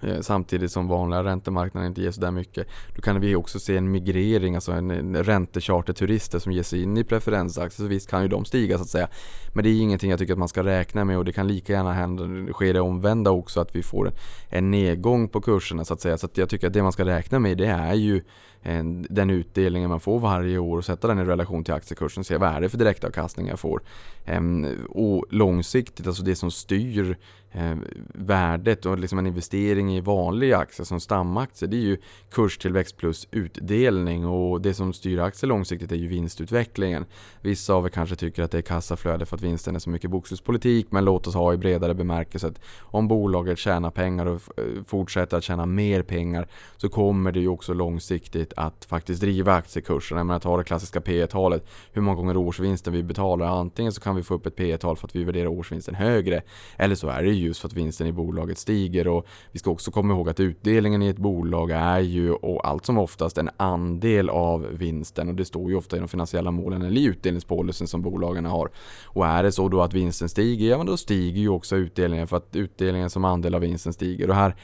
[0.01, 2.67] Eh, samtidigt som vanliga räntemarknaden inte ger sådär mycket.
[2.95, 6.97] Då kan vi också se en migrering, alltså en, en räntecharterturister som ger sig in
[6.97, 7.85] i preferensaktier.
[7.85, 9.07] Så visst kan ju de stiga så att säga.
[9.53, 11.73] Men det är ingenting jag tycker att man ska räkna med och det kan lika
[11.73, 14.11] gärna hända, ske det omvända också att vi får
[14.49, 16.17] en nedgång på kurserna så att säga.
[16.17, 18.21] Så att jag tycker att det man ska räkna med det är ju
[18.63, 22.25] Eh, den utdelningen man får varje år och sätta den i relation till aktiekursen och
[22.25, 23.81] se vad är det för direktavkastning jag får.
[24.25, 27.17] Ehm, och långsiktigt, alltså det som styr
[27.51, 27.75] eh,
[28.13, 31.97] värdet och liksom en investering i vanliga aktier som stamaktier det är ju
[32.31, 37.05] kurstillväxt plus utdelning och det som styr aktier långsiktigt är ju vinstutvecklingen.
[37.41, 40.09] Vissa av er kanske tycker att det är kassaflöde för att vinsten är så mycket
[40.09, 44.41] bokslutspolitik men låt oss ha i bredare bemärkelse att om bolaget tjänar pengar och
[44.85, 46.47] fortsätter att tjäna mer pengar
[46.77, 50.19] så kommer det ju också långsiktigt att faktiskt driva aktiekurserna.
[50.19, 53.45] Jag menar ta det klassiska P talet hur många gånger årsvinsten vi betalar.
[53.45, 56.41] Antingen så kan vi få upp ett P tal för att vi värderar årsvinsten högre
[56.77, 59.91] eller så är det just för att vinsten i bolaget stiger och vi ska också
[59.91, 64.29] komma ihåg att utdelningen i ett bolag är ju och allt som oftast en andel
[64.29, 68.01] av vinsten och det står ju ofta i de finansiella målen eller i utdelningspolicyn som
[68.01, 68.69] bolagen har.
[69.05, 72.27] Och är det så då att vinsten stiger, ja men då stiger ju också utdelningen
[72.27, 74.55] för att utdelningen som andel av vinsten stiger och här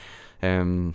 [0.42, 0.94] um,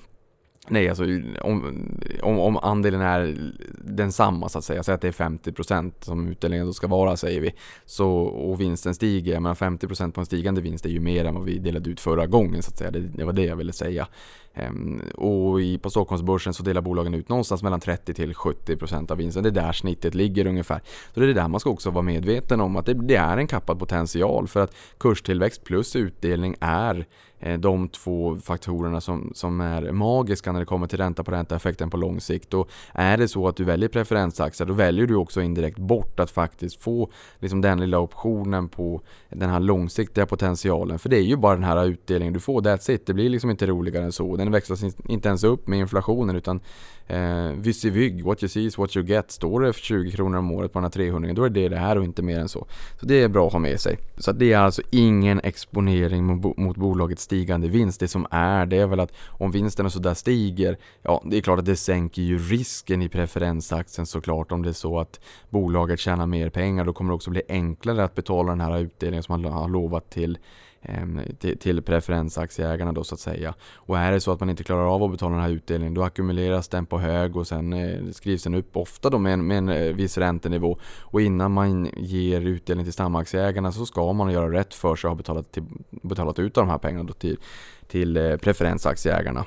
[0.68, 1.04] Nej, alltså
[1.40, 1.88] om,
[2.22, 3.52] om, om andelen är
[3.84, 7.40] densamma så att säga, säg att det är 50% som utdelningen då ska vara säger
[7.40, 11.34] vi, så, och vinsten stiger, men 50% på en stigande vinst är ju mer än
[11.34, 13.72] vad vi delade ut förra gången så att säga, det, det var det jag ville
[13.72, 14.08] säga.
[14.54, 19.42] Ehm, och på Stockholmsbörsen så delar bolagen ut någonstans mellan 30 till 70% av vinsten,
[19.42, 20.80] det är där snittet ligger ungefär.
[21.14, 23.46] Så det är det där man ska också vara medveten om, att det, är en
[23.46, 27.06] kappad potential för att kurstillväxt plus utdelning är
[27.40, 31.90] eh, de två faktorerna som, som är magiska när det kommer till ränta på ränta-effekten
[31.90, 32.54] på lång sikt.
[32.54, 36.30] Och är det så att du väljer preferensaktier då väljer du också indirekt bort att
[36.30, 40.98] faktiskt få liksom den lilla optionen på den här långsiktiga potentialen.
[40.98, 43.06] För det är ju bara den här utdelningen du får, that's it.
[43.06, 44.36] Det blir liksom inte roligare än så.
[44.44, 46.60] Den växlas inte ens upp med inflationen utan
[47.06, 49.30] eh, vygg, what you see is what you get.
[49.30, 51.98] Står det 20 kronor om året på den här 300 då är det det här
[51.98, 52.66] och inte mer än så.
[53.00, 53.98] Så det är bra att ha med sig.
[54.16, 58.00] Så det är alltså ingen exponering mot, mot bolagets stigande vinst.
[58.00, 61.40] Det som är, det är väl att om vinsten och sådär stiger, ja det är
[61.40, 64.52] klart att det sänker ju risken i preferensaktien såklart.
[64.52, 68.04] Om det är så att bolaget tjänar mer pengar, då kommer det också bli enklare
[68.04, 70.38] att betala den här utdelningen som man har lovat till
[70.84, 73.54] Ehm, till, preferensaktieägarna då så att säga.
[73.74, 76.02] Och är det så att man inte klarar av att betala den här utdelningen då
[76.02, 79.58] ackumuleras den på hög och sen eh, skrivs den upp ofta då med en, med
[79.58, 80.78] en eh, viss räntenivå.
[81.00, 85.12] Och innan man ger utdelning till stamaktieägarna så ska man göra rätt för sig och
[85.12, 87.38] ha betalat, till, betalat ut de här pengarna då till,
[87.86, 89.44] till eh, preferensaktieägarna.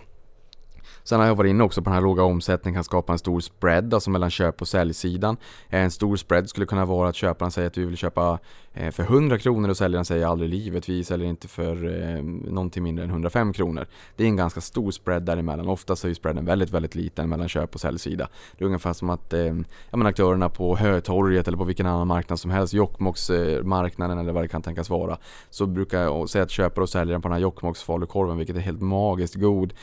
[1.07, 3.39] Sen har jag varit inne också på den här låga omsättningen kan skapa en stor
[3.39, 5.37] spread, alltså mellan köp och säljsidan.
[5.69, 8.39] Eh, en stor spread skulle kunna vara att köparen säger att vi vill köpa
[8.73, 12.23] eh, för 100 kronor och säljaren säger aldrig i livet, vi säljer inte för eh,
[12.23, 13.87] någonting mindre än 105 kronor.
[14.15, 15.67] Det är en ganska stor spread däremellan.
[15.67, 18.27] Oftast är ju spreaden väldigt, väldigt liten mellan köp och säljsida.
[18.57, 19.55] Det är ungefär som att eh,
[19.91, 24.61] aktörerna på Hötorget eller på vilken annan marknad som helst, Jokkmokksmarknaden eller vad det kan
[24.61, 25.17] tänkas vara,
[25.49, 28.59] så brukar jag säga att köpare och säljaren på den här Jokkmokks falukorven, vilket är
[28.59, 29.73] helt magiskt god,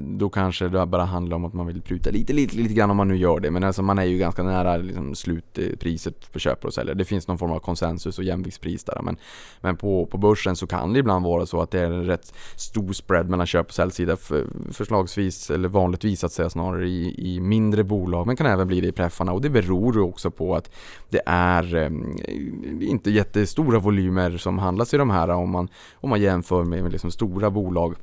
[0.00, 2.90] då kan kanske det bara handlar om att man vill pruta lite, lite, lite grann
[2.90, 3.50] om man nu gör det.
[3.50, 6.98] Men alltså man är ju ganska nära liksom, slutpriset på köpare och säljare.
[6.98, 9.00] Det finns någon form av konsensus och jämviktspris där.
[9.02, 9.16] Men,
[9.60, 12.34] men på, på börsen så kan det ibland vara så att det är en rätt
[12.56, 14.16] stor spread mellan köp och säljsida.
[14.16, 18.26] För, förslagsvis, eller vanligtvis att säga snarare, i, i mindre bolag.
[18.26, 19.32] Men kan även bli det i preffarna.
[19.32, 20.70] Och det beror också på att
[21.10, 21.90] det är eh,
[22.80, 26.92] inte jättestora volymer som handlas i de här om man, om man jämför med, med
[26.92, 27.94] liksom stora bolag.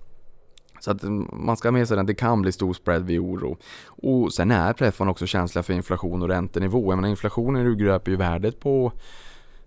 [0.80, 2.06] Så att man ska ha med sig den.
[2.06, 3.58] det kan bli stor spread vid oro.
[3.86, 6.92] Och sen är preffan också känsliga för inflation och räntenivå.
[6.92, 8.92] Jag menar inflationen urgröper ju värdet på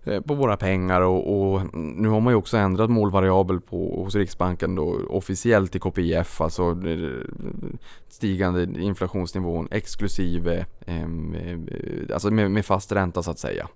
[0.03, 4.15] eh, på våra pengar och, och, nu har man ju också ändrat målvariabel på, hos
[4.15, 7.27] Riksbanken då officiellt till KPIF, alltså eh,
[8.09, 11.59] stigande inflationsnivån exklusive eh, eh,
[12.13, 13.67] alltså med, med, fast ränta så att säga.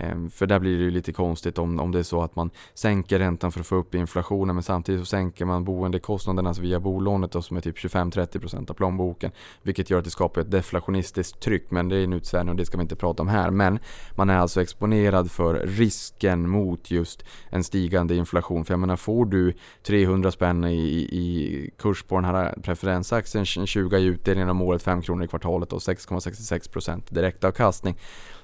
[0.00, 2.50] Ehm, för där blir det ju lite konstigt om, om det är så att man
[2.74, 6.80] sänker räntan för att få upp inflationen men samtidigt så sänker man boendekostnaderna alltså via
[6.80, 9.30] bolånet då, som är typ 25-30% av plånboken.
[9.62, 12.64] Vilket gör att det skapar ett deflationistiskt tryck men det är en utsvävning och det
[12.64, 13.50] ska vi inte prata om här.
[13.50, 13.78] Men
[14.14, 18.64] man är alltså exponerad för risken mot just en stigande inflation.
[18.64, 20.78] För jag menar, får du 300 spänn i,
[21.12, 25.72] i kurs på den här preferensaktien, 20 i utdelningen om året, 5 kronor i kvartalet
[25.72, 27.96] och 6,66% direktavkastning.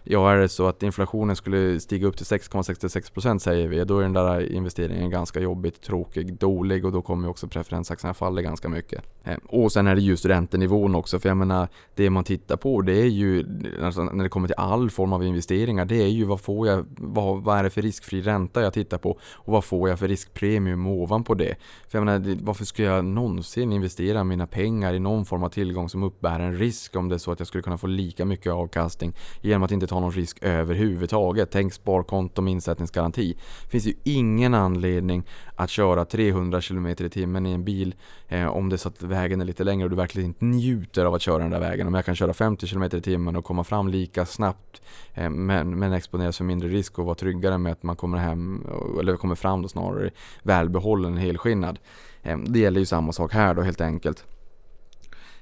[0.08, 4.02] Ja, är det så att inflationen skulle stiga upp till 6,66% säger vi, då är
[4.02, 9.04] den där investeringen ganska jobbigt, tråkig, dålig och då kommer också preferensaktierna falla ganska mycket.
[9.24, 12.80] Ehm, och sen är det just räntenivån också, för jag menar, det man tittar på
[12.80, 13.46] det är ju,
[13.82, 16.86] alltså när det kommer till all form av investeringar, det är ju vad får jag,
[16.88, 20.08] vad, vad är det för riskfri ränta jag tittar på och vad får jag för
[20.08, 21.54] riskpremium ovanpå det?
[21.88, 25.88] För jag menar, varför ska jag någonsin investera mina pengar i någon form av tillgång
[25.88, 28.52] som uppbär en risk om det är så att jag skulle kunna få lika mycket
[28.52, 31.50] avkastning genom att inte ta någon risk överhuvudtaget.
[31.50, 33.36] Tänk sparkonto med insättningsgaranti.
[33.62, 35.22] Det finns ju ingen anledning
[35.56, 37.94] att köra 300 km i timmen i en bil
[38.28, 41.04] eh, om det är så att vägen är lite längre och du verkligen inte njuter
[41.04, 41.86] av att köra den där vägen.
[41.86, 44.82] Om jag kan köra 50 km i timmen och komma fram lika snabbt
[45.14, 48.66] eh, men, men exponeras för mindre risk och vara tryggare med att man kommer hem,
[49.00, 50.10] eller kommer fram då snarare
[50.42, 51.78] välbehållen, helskinnad.
[52.22, 54.24] Eh, det gäller ju samma sak här då helt enkelt.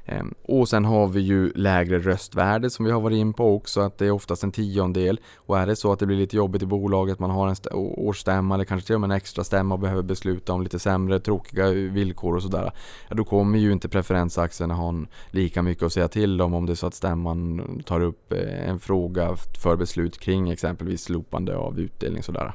[0.07, 3.81] Ehm, och sen har vi ju lägre röstvärde som vi har varit in på också,
[3.81, 5.21] att det är oftast en tiondel.
[5.37, 8.55] Och är det så att det blir lite jobbigt i bolaget, man har en årsstämma
[8.55, 11.67] eller kanske till och med en extra stämma och behöver besluta om lite sämre, tråkiga
[11.67, 12.73] eh, villkor och sådär.
[13.09, 14.95] Ja, då kommer ju inte preferensaktierna ha
[15.31, 18.69] lika mycket att säga till om om det är så att stämman tar upp eh,
[18.69, 22.53] en fråga för beslut kring exempelvis slopande av utdelning och sådär.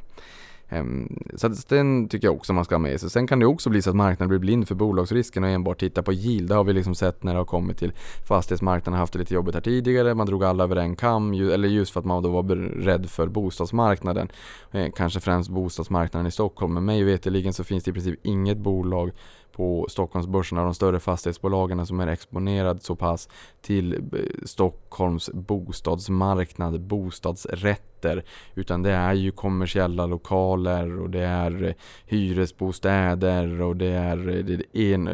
[0.70, 3.10] Ehm, så den tycker jag också man ska ha med sig.
[3.10, 6.02] Sen kan det också bli så att marknaden blir blind för bolagsrisken och enbart tittar
[6.02, 6.50] på yield.
[6.50, 7.92] Det har vi liksom sett när det har kommit till
[8.28, 10.16] fastighetsmarknaden har haft det lite jobbigt här tidigare.
[10.16, 13.28] Man drog alla över en kam, eller just för att man då var rädd för
[13.28, 14.32] bostadsmarknaden.
[14.72, 16.74] Eh, kanske främst bostadsmarknaden i Stockholm.
[16.74, 19.12] Men mig veterligen så finns det i princip inget bolag
[19.60, 23.30] på Stockholmsbörsen av de större fastighetsbolagen som är exponerad så pass
[23.62, 24.00] till eh,
[24.44, 28.24] Stockholms bostadsmarknad, bostadsrätter.
[28.56, 31.74] Utan det är ju kommersiella lokaler och det är eh,
[32.06, 35.10] hyresbostäder och det är, eh, det är en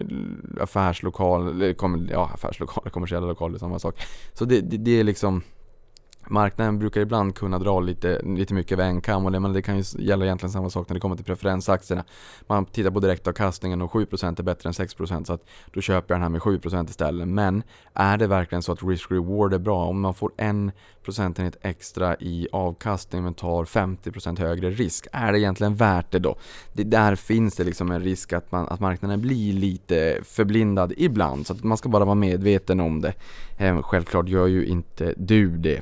[0.62, 1.76] affärslokal,
[2.12, 3.96] ja affärslokaler, kommersiella lokaler, samma sak.
[4.34, 5.42] Så det, det, det är liksom
[6.30, 9.62] Marknaden brukar ibland kunna dra lite, lite mycket över en kam och det, men det
[9.62, 12.04] kan ju gälla egentligen samma sak när det kommer till preferensaktierna.
[12.48, 16.22] Man tittar på direktavkastningen och 7% är bättre än 6% så att då köper jag
[16.22, 17.28] den här med 7% istället.
[17.28, 19.86] Men är det verkligen så att risk-reward är bra?
[19.86, 20.72] Om man får en
[21.04, 26.36] procentenhet extra i avkastning men tar 50% högre risk, är det egentligen värt det då?
[26.74, 31.48] Det, där finns det liksom en risk att, man, att marknaden blir lite förblindad ibland
[31.48, 33.14] så att man ska bara vara medveten om det.
[33.58, 35.82] Ehm, självklart gör ju inte du det.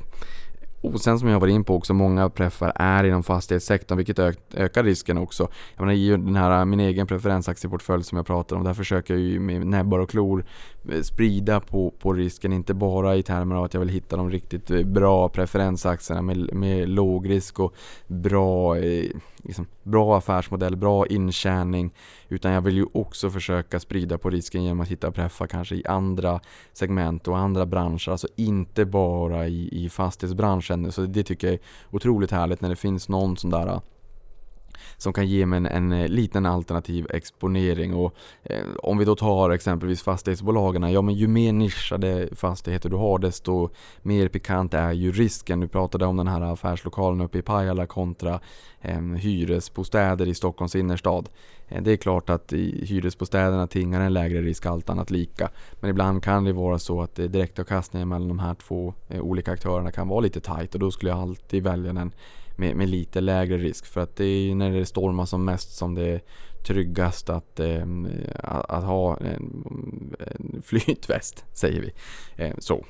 [0.84, 4.18] Och sen som jag var in på också, många preffar är inom fastighetssektorn vilket
[4.54, 5.48] ökar risken också.
[5.76, 9.22] Jag menar i den här, min egen preferensaktieportfölj som jag pratar om, där försöker jag
[9.22, 10.44] ju med näbbar och klor
[10.88, 14.30] Eh, sprida på, på risken, inte bara i termer av att jag vill hitta de
[14.30, 17.74] riktigt eh, bra preferensaktierna med, med låg risk och
[18.06, 19.10] bra eh,
[19.42, 21.94] liksom, bra affärsmodell, bra intjäning.
[22.28, 25.86] Utan jag vill ju också försöka sprida på risken genom att hitta preffar kanske i
[25.86, 26.40] andra
[26.72, 28.10] segment och andra branscher.
[28.10, 30.92] Alltså inte bara i, i fastighetsbranschen.
[30.92, 33.80] Så det tycker jag är otroligt härligt när det finns någon sån där
[34.96, 37.94] som kan ge mig en, en eh, liten alternativ exponering.
[37.94, 42.96] Och, eh, om vi då tar exempelvis fastighetsbolagen, ja men ju mer nischade fastigheter du
[42.96, 43.70] har desto
[44.02, 45.60] mer pikant är ju risken.
[45.60, 48.40] Du pratade om den här affärslokalen uppe i Pajala kontra
[48.80, 51.28] eh, hyresbostäder i Stockholms innerstad.
[51.68, 55.50] Eh, det är klart att i hyresbostäderna tingar en lägre risk allt annat lika.
[55.80, 59.52] Men ibland kan det vara så att eh, direktavkastningen mellan de här två eh, olika
[59.52, 62.12] aktörerna kan vara lite tight och då skulle jag alltid välja den
[62.56, 63.86] med, med, lite lägre risk.
[63.86, 66.20] För att det är när det stormar som mest som det är
[66.66, 67.86] tryggast att, eh,
[68.34, 71.92] att, att, ha en, en flytväst, säger vi.
[72.44, 72.84] Eh, så.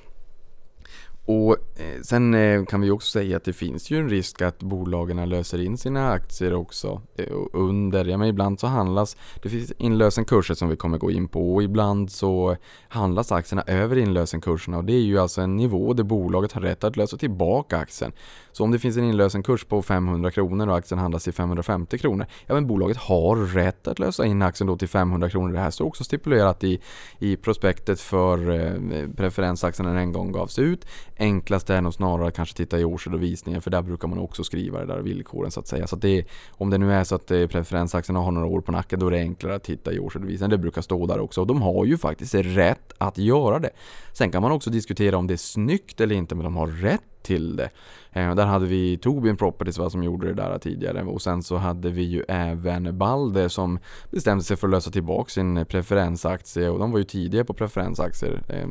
[1.27, 4.59] Och eh, sen eh, kan vi också säga att det finns ju en risk att
[4.59, 9.73] bolagen löser in sina aktier också eh, under, ja men ibland så handlas, det finns
[9.79, 12.57] inlösenkurser som vi kommer gå in på och ibland så
[12.89, 16.85] handlas aktierna över inlösenkurserna och det är ju alltså en nivå där bolaget har rätt
[16.85, 18.13] att lösa tillbaka aktien.
[18.55, 22.27] Så om det finns en inlösenkurs på 500 kronor och aktien handlas till 550 kronor,
[22.47, 25.53] ja men bolaget har rätt att lösa in aktien då till 500 kronor.
[25.53, 26.81] Det här står också stipulerat i,
[27.19, 30.87] i prospektet för eh, preferensaktien när den en gång gavs ut.
[31.19, 34.81] Enklast är nog snarare att kanske titta i årsredovisningen för där brukar man också skriva
[34.81, 35.87] det där villkoren så att säga.
[35.87, 38.73] Så att det, om det nu är så att eh, preferensaktierna har några år på
[38.73, 40.51] nacken då är det enklare att titta i årsredovisningen.
[40.51, 43.71] Det brukar stå där också och de har ju faktiskt rätt att göra det.
[44.13, 47.03] Sen kan man också diskutera om det är snyggt eller inte men de har rätt
[47.25, 47.71] till det.
[48.13, 51.57] Eh, där hade vi Tobin Properties va, som gjorde det där tidigare och sen så
[51.57, 53.79] hade vi ju även Balder som
[54.11, 58.43] bestämde sig för att lösa tillbaka sin preferensaktie och de var ju tidiga på preferensaktier.
[58.49, 58.69] Eh,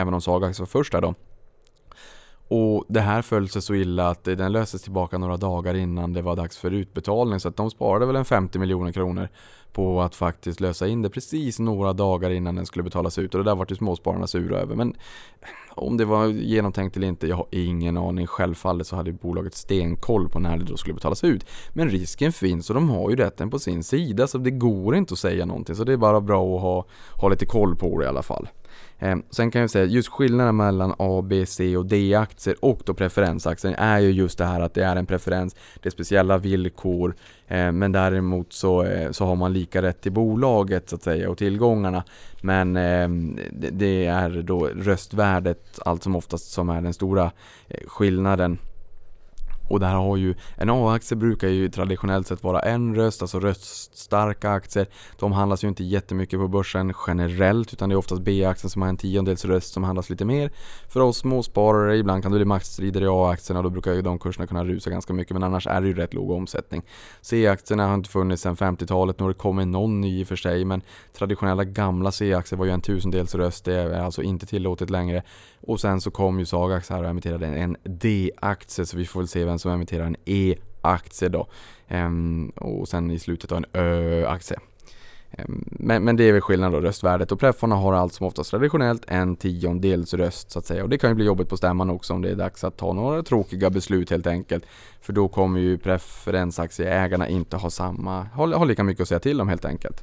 [0.00, 1.14] även om Sagax var först där då.
[2.52, 6.22] Och det här föll sig så illa att den löstes tillbaka några dagar innan det
[6.22, 9.28] var dags för utbetalning så att de sparade väl en 50 miljoner kronor
[9.72, 13.44] på att faktiskt lösa in det precis några dagar innan den skulle betalas ut och
[13.44, 14.76] det där var ju småspararna sura över.
[14.76, 14.94] Men
[15.70, 18.26] om det var genomtänkt eller inte, jag har ingen aning.
[18.26, 21.46] Självfallet så hade bolaget stenkoll på när det då skulle betalas ut.
[21.72, 25.12] Men risken finns och de har ju rätten på sin sida så det går inte
[25.12, 25.74] att säga någonting.
[25.74, 26.86] Så det är bara bra att ha,
[27.20, 28.48] ha lite koll på det i alla fall.
[29.00, 32.94] Ehm, sen kan jag säga just skillnaden mellan A, B, C och D-aktier och då
[32.94, 37.14] preferensaktier är ju just det här att det är en preferens, det är speciella villkor
[37.48, 41.30] ehm, men däremot så, eh, så har man lika rätt till bolaget så att säga
[41.30, 42.04] och tillgångarna.
[42.42, 43.38] Men ehm,
[43.72, 47.30] det är då röstvärdet allt som oftast som är den stora
[47.68, 48.58] eh, skillnaden.
[49.70, 54.50] Och där har ju, en A-aktie brukar ju traditionellt sett vara en röst, alltså röststarka
[54.50, 54.86] aktier.
[55.18, 58.88] De handlas ju inte jättemycket på börsen generellt utan det är oftast B-aktien som har
[58.88, 60.50] en tiondels röst som handlas lite mer.
[60.88, 64.18] För oss småsparare, ibland kan det bli maktstrider i A-aktierna och då brukar ju de
[64.18, 66.82] kurserna kunna rusa ganska mycket men annars är det ju rätt låg omsättning.
[67.20, 70.36] C-aktierna har inte funnits sedan 50-talet, nu har det kommit någon ny i och för
[70.36, 74.90] sig men traditionella gamla C-aktier var ju en tusendels röst, det är alltså inte tillåtet
[74.90, 75.22] längre.
[75.66, 79.28] Och sen så kom ju Sagax här och emitterade en D-aktie så vi får väl
[79.28, 81.48] se vem som emitterar en E-aktie då.
[81.88, 84.58] Ehm, och sen i slutet då en Ö-aktie.
[85.30, 87.32] Ehm, men, men, det är väl skillnad då, röstvärdet.
[87.32, 90.82] Och preffarna har allt som oftast traditionellt en tiondels röst så att säga.
[90.82, 92.92] Och det kan ju bli jobbigt på stämman också om det är dags att ta
[92.92, 94.64] några tråkiga beslut helt enkelt.
[95.00, 99.40] För då kommer ju preferensaktieägarna inte ha samma, ha, ha lika mycket att säga till
[99.40, 100.02] om helt enkelt.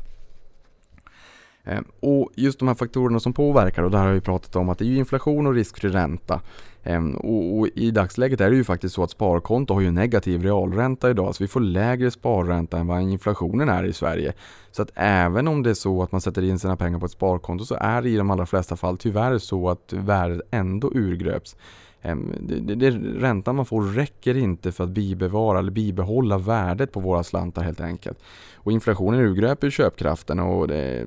[1.68, 4.78] Eh, och just de här faktorerna som påverkar, och där har vi pratat om att
[4.78, 6.42] det är inflation och riskfri ränta.
[6.84, 11.10] Ehm, och, i dagsläget är det ju faktiskt så att sparkonto har ju negativ realränta
[11.10, 14.34] idag, så vi får lägre sparränta än vad inflationen är i Sverige.
[14.72, 17.12] Så att även om det är så att man sätter in sina pengar på ett
[17.12, 21.56] sparkonto så är det i de allra flesta fall tyvärr så att värdet ändå urgröps.
[22.02, 26.92] Ehm, det, det, det, räntan man får räcker inte för att bibevara eller bibehålla värdet
[26.92, 28.20] på våra slantar helt enkelt.
[28.56, 31.06] Och inflationen urgröper köpkraften och det,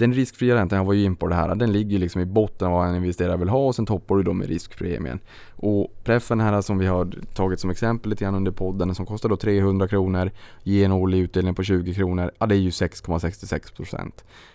[0.00, 2.68] den riskfria räntan, jag var ju in på det här, den ligger liksom i botten
[2.68, 5.20] av vad en investerare vill ha och sen toppar du då med riskpremien.
[5.56, 9.28] Och preffen här som vi har tagit som exempel lite grann under podden som kostar
[9.28, 10.30] då 300 kronor,
[10.62, 14.12] ger en årlig utdelning på 20 kronor, ja det är ju 6,66%.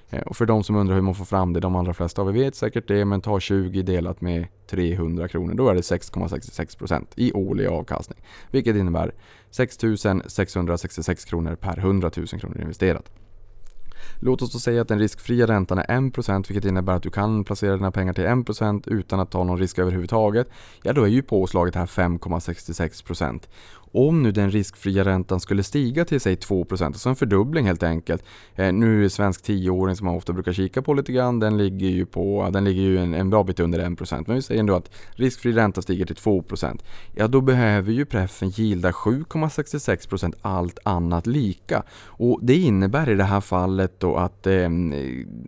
[0.09, 2.29] Eh, och för de som undrar hur man får fram det, de allra flesta av
[2.29, 7.05] er vet säkert det, men ta 20 delat med 300 kronor, då är det 6,66%
[7.15, 8.19] i årlig avkastning.
[8.51, 9.11] Vilket innebär
[9.51, 9.77] 6
[10.27, 13.11] 666 kronor per 100 000 kronor investerat.
[14.19, 17.43] Låt oss då säga att den riskfria räntan är 1% vilket innebär att du kan
[17.43, 20.49] placera dina pengar till 1% utan att ta någon risk överhuvudtaget.
[20.83, 23.39] Ja, då är ju påslaget här 5,66%.
[23.95, 28.23] Om nu den riskfria räntan skulle stiga till säg 2%, alltså en fördubbling helt enkelt.
[28.55, 31.87] Eh, nu är svensk tioåring, som man ofta brukar kika på lite grann, den ligger
[31.87, 34.23] ju, på, den ligger ju en, en bra bit under 1%.
[34.27, 36.79] Men vi säger ändå att riskfri ränta stiger till 2%.
[37.13, 41.83] Ja, då behöver ju preffen gilda 7,66% allt annat lika.
[42.05, 44.69] Och det innebär i det här fallet då att eh,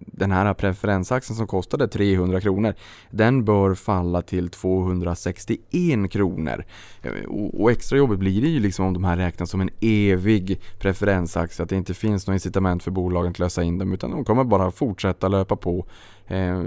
[0.06, 2.74] den här preferensaxeln som kostade 300 kronor,
[3.10, 6.66] den bör falla till 261 kronor.
[7.02, 9.62] Eh, och, och extra jobbet blir blir det ju liksom om de här räknas som
[9.62, 13.94] en evig preferensaktie, att det inte finns något incitament för bolagen att lösa in dem
[13.94, 15.86] utan de kommer bara fortsätta löpa på
[16.28, 16.62] eh,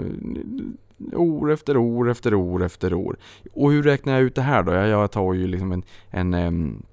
[1.13, 3.17] år efter år efter år efter år.
[3.53, 4.71] Och hur räknar jag ut det här då?
[4.71, 6.83] Jag tar ju liksom en, en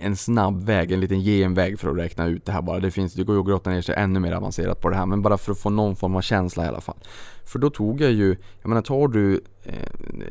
[0.00, 2.80] en snabb väg, en liten genväg för att räkna ut det här bara.
[2.80, 5.06] Det, finns, det går ju att grotta ner sig ännu mer avancerat på det här
[5.06, 6.98] men bara för att få någon form av känsla i alla fall.
[7.44, 9.88] För då tog jag ju, jag menar tar du eh,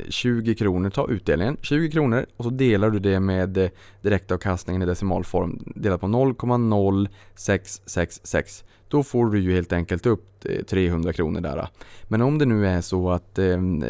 [0.08, 3.70] 20 kronor, ta utdelningen, 20 kronor och så delar du det med eh,
[4.02, 11.12] direktavkastningen i decimalform delat på 0,0666 då får du ju helt enkelt upp eh, 300
[11.12, 11.68] kronor där.
[12.04, 13.44] Men om det nu är så att eh,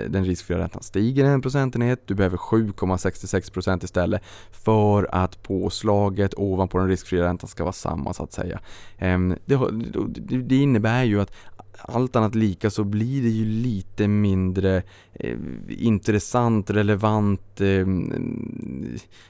[0.08, 4.22] den riskfria räntan stiger en procentenhet, du behöver 7,66% istället
[4.52, 8.60] för att påslaget ovanpå den riskfria räntan ska vara samma så att säga.
[8.98, 9.58] Eh, det,
[10.42, 11.32] det, innebär ju att
[11.78, 17.60] allt annat lika så blir det ju lite mindre eh, intressant, relevant.
[17.60, 17.86] Eh,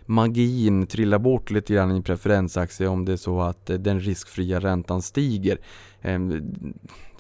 [0.07, 4.61] magin trillar bort lite grann i preferensaktier om det är så att eh, den riskfria
[4.61, 5.59] räntan stiger.
[6.05, 6.55] Ehm,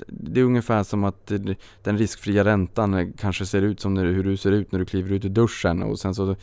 [0.06, 1.32] det är ungefär som att
[1.82, 5.24] den riskfria räntan kanske ser ut som hur du ser ut när du kliver ut
[5.24, 6.36] ur duschen och sen så eh,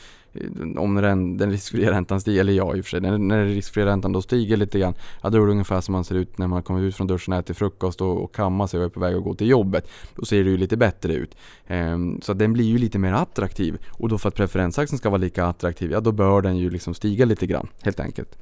[0.78, 3.48] om den, den riskfria räntan stiger, eller ja i och för sig, när, när den
[3.48, 6.38] riskfria räntan då stiger lite grann, ja då är det ungefär som man ser ut
[6.38, 9.00] när man kommer ut från duschen, äter frukost och, och kammar sig och är på
[9.00, 9.90] väg att gå till jobbet.
[10.16, 11.36] Då ser det ju lite bättre ut.
[11.68, 15.22] Ehm, så den blir ju lite mer attraktiv och då för att preferensaktien ska vara
[15.22, 18.38] lika attraktiv, ja då bör den ju liksom stiga lite grann helt enkelt.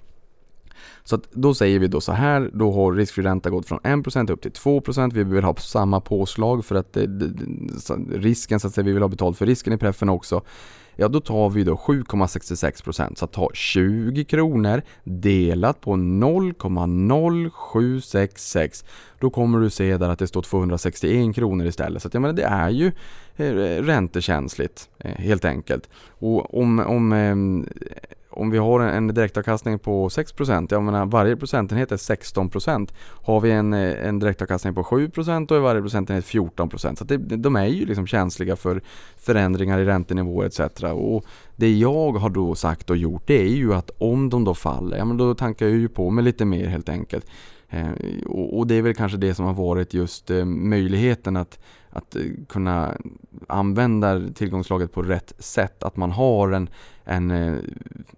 [1.04, 4.32] Så att då säger vi då så här, då har riskfri ränta gått från 1%
[4.32, 5.14] upp till 2%.
[5.14, 7.04] Vi vill ha samma påslag för att eh,
[8.12, 10.42] risken så att säga, vi vill ha betalt för risken i preffen också.
[10.96, 18.84] Ja, då tar vi då 7,66% så att ta 20 kronor delat på 0,0766
[19.20, 22.02] då kommer du se där att det står 261 kronor istället.
[22.02, 22.92] Så att jag menar, det är ju
[23.36, 23.54] eh,
[23.84, 25.90] räntekänsligt eh, helt enkelt.
[26.08, 27.68] Och om, om ehm,
[28.30, 32.94] om vi har en direktavkastning på 6%, jag menar varje procentenhet är 16%.
[33.24, 37.00] Har vi en, eh, en direktavkastning på 7% då är varje procentenhet 14%.
[37.00, 38.82] Så det, de är ju liksom känsliga för
[39.18, 40.84] förändringar i räntenivåer etc.
[40.84, 41.26] Och
[41.56, 44.98] det jag har då sagt och gjort det är ju att om de då faller,
[44.98, 47.26] ja men då tankar jag ju på med lite mer helt enkelt.
[47.70, 47.90] Eh,
[48.28, 51.60] och, det är väl kanske det som har varit just eh, möjligheten att,
[51.90, 52.98] att eh, kunna
[53.48, 55.84] använda tillgångslaget på rätt sätt.
[55.84, 56.70] Att man har en,
[57.04, 57.58] en eh,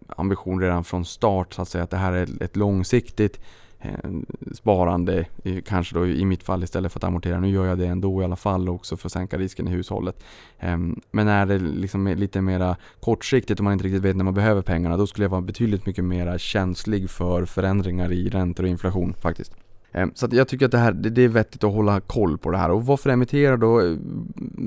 [0.08, 3.40] ambition redan från start så att säga att det här är ett långsiktigt
[3.80, 4.10] eh,
[4.54, 5.26] sparande,
[5.66, 7.40] kanske då i mitt fall istället för att amortera.
[7.40, 10.24] Nu gör jag det ändå i alla fall också för att sänka risken i hushållet.
[10.60, 14.34] Ehm, men är det liksom lite mera kortsiktigt och man inte riktigt vet när man
[14.34, 18.70] behöver pengarna, då skulle jag vara betydligt mycket mer känslig för förändringar i räntor och
[18.70, 19.56] inflation faktiskt.
[19.94, 22.58] Ehm, så jag tycker att det, här, det är vettigt att hålla koll på det
[22.58, 22.72] här.
[22.72, 23.96] Och varför emitterar då, eh,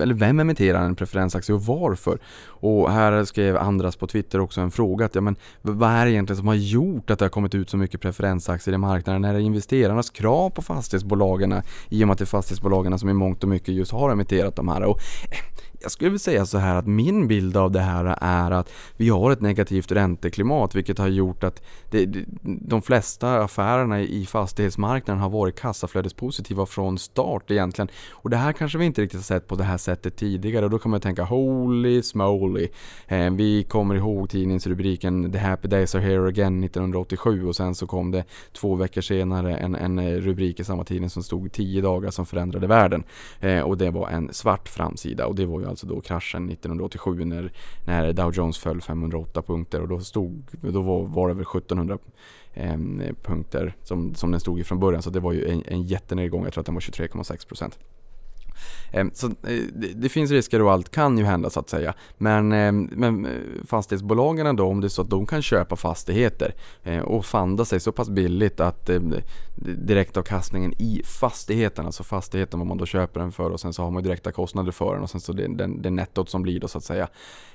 [0.03, 2.18] eller vem emitterar en preferensaktie och varför?
[2.47, 6.12] Och här skrev Andras på Twitter också en fråga att ja, men vad är det
[6.12, 9.25] egentligen som har gjort att det har kommit ut så mycket preferensaktier i marknaden?
[9.25, 13.12] Är det investerarnas krav på fastighetsbolagen i och med att det är fastighetsbolagen som i
[13.12, 14.83] mångt och mycket just har emitterat de här?
[14.83, 14.99] Och
[15.85, 19.09] jag skulle vilja säga så här att min bild av det här är att vi
[19.09, 22.07] har ett negativt ränteklimat vilket har gjort att det,
[22.43, 27.89] de flesta affärerna i fastighetsmarknaden har varit kassaflödespositiva från start egentligen.
[28.11, 30.70] Och det här kanske vi inte riktigt har sett på det här sättet tidigare och
[30.70, 32.68] då kan man tänka holy smoly.
[33.07, 37.87] Eh, vi kommer ihåg tidningsrubriken The Happy Days Are Here Again 1987 och sen så
[37.87, 41.80] kom det två veckor senare en, en eh, rubrik i samma tidning som stod 10
[41.82, 43.05] dagar som förändrade världen.
[43.41, 47.25] Eh, och det var en svart framsida och det var ju alltså då kraschen 1987
[47.25, 47.53] när,
[47.85, 51.99] när Dow Jones föll 508 punkter och då stod, då var, var det väl 1700
[52.55, 52.77] eh,
[53.22, 56.45] punkter som, som den stod i från början så det var ju en, en jättenedgång,
[56.45, 57.79] jag tror att den var 23,6 procent.
[58.93, 59.63] Ehm, så eh,
[59.95, 61.95] det finns risker och allt kan ju hända så att säga.
[62.19, 63.33] Men, ehm, men eh,
[63.67, 67.81] fastighetsbolagen då, om det är så att de kan köpa fastigheter eh, och fanda sig
[67.81, 68.91] så pass billigt att
[69.87, 73.91] direktavkastningen i fastigheten, alltså fastigheten vad man då köper den för och sen så har
[73.91, 76.69] man direkta kostnader för den och sen så det, det, det nettot som blir då
[76.69, 77.09] så att säga.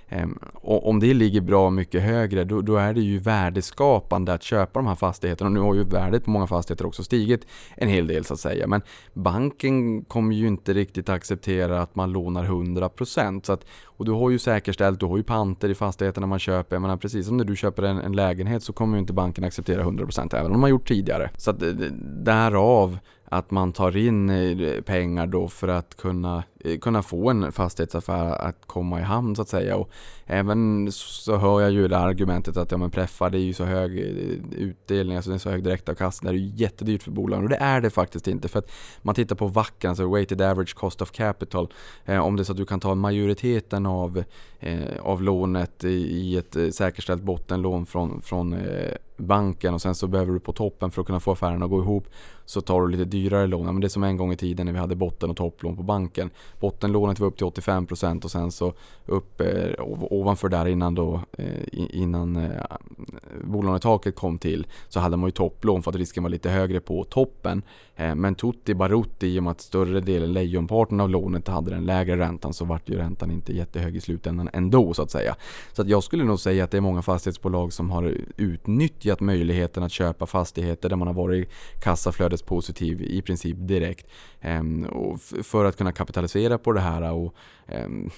[0.10, 4.44] Ehm, och om det ligger bra mycket högre då, då, är det ju värdeskapande att
[4.44, 5.48] köpa de här fastigheterna.
[5.48, 8.40] Och nu har ju värdet på många fastigheter också stigit en hel del så att
[8.40, 8.68] säga.
[8.68, 8.82] Men
[9.14, 13.46] banken kommer ju inte riktigt acceptera att man lånar 100%.
[13.46, 16.76] Så att, och du har ju säkerställt, du har ju panter i fastigheterna man köper.
[16.76, 19.44] Jag menar, precis som när du köper en, en lägenhet så kommer ju inte banken
[19.44, 21.30] acceptera 100% även om de har gjort tidigare.
[21.38, 21.64] Så att
[22.26, 22.98] därav
[23.30, 28.26] att man tar in eh, pengar då för att kunna, eh, kunna få en fastighetsaffär
[28.26, 29.76] att komma i hamn så att säga.
[29.76, 29.90] Och
[30.26, 33.64] även så hör jag ju det argumentet att ja men preffar det är ju så
[33.64, 37.44] hög eh, utdelning, alltså det är så hög direktavkastning, det är ju jättedyrt för bolagen
[37.44, 38.48] och det är det faktiskt inte.
[38.48, 38.72] För att
[39.02, 41.74] man tittar på WACC, alltså Weighted Average Cost of Capital,
[42.06, 44.24] eh, om det är så att du kan ta majoriteten av,
[44.60, 50.08] eh, av lånet i, i ett säkerställt bottenlån från, från eh, banken och sen så
[50.08, 52.08] behöver du på toppen för att kunna få affären att gå ihop
[52.46, 53.66] så tar du lite dyrare lån.
[53.66, 55.84] men det är som en gång i tiden när vi hade botten och topplån på
[55.84, 56.30] banken.
[56.60, 58.74] Bottenlånet var upp till 85% och sen så
[59.06, 59.74] upp eh,
[60.10, 62.52] ovanför där innan då eh, innan eh,
[63.44, 67.04] bolånetaket kom till så hade man ju topplån för att risken var lite högre på
[67.04, 67.62] toppen.
[68.00, 71.86] Eh, men Tutti Barutti i och med att större delen, lejonparten av lånet hade den
[71.86, 75.36] lägre räntan så vart ju räntan inte jättehög i slutändan ändå så att säga.
[75.74, 79.84] Så att jag skulle nog säga att det är många fastighetsbolag som har utnyttjat möjligheten
[79.84, 81.50] att köpa fastigheter där man har varit
[81.82, 84.08] kassaflödespositiv i princip direkt.
[84.42, 84.88] Ehm,
[85.44, 87.34] för att kunna kapitalisera på det här och
[87.68, 88.10] ehm,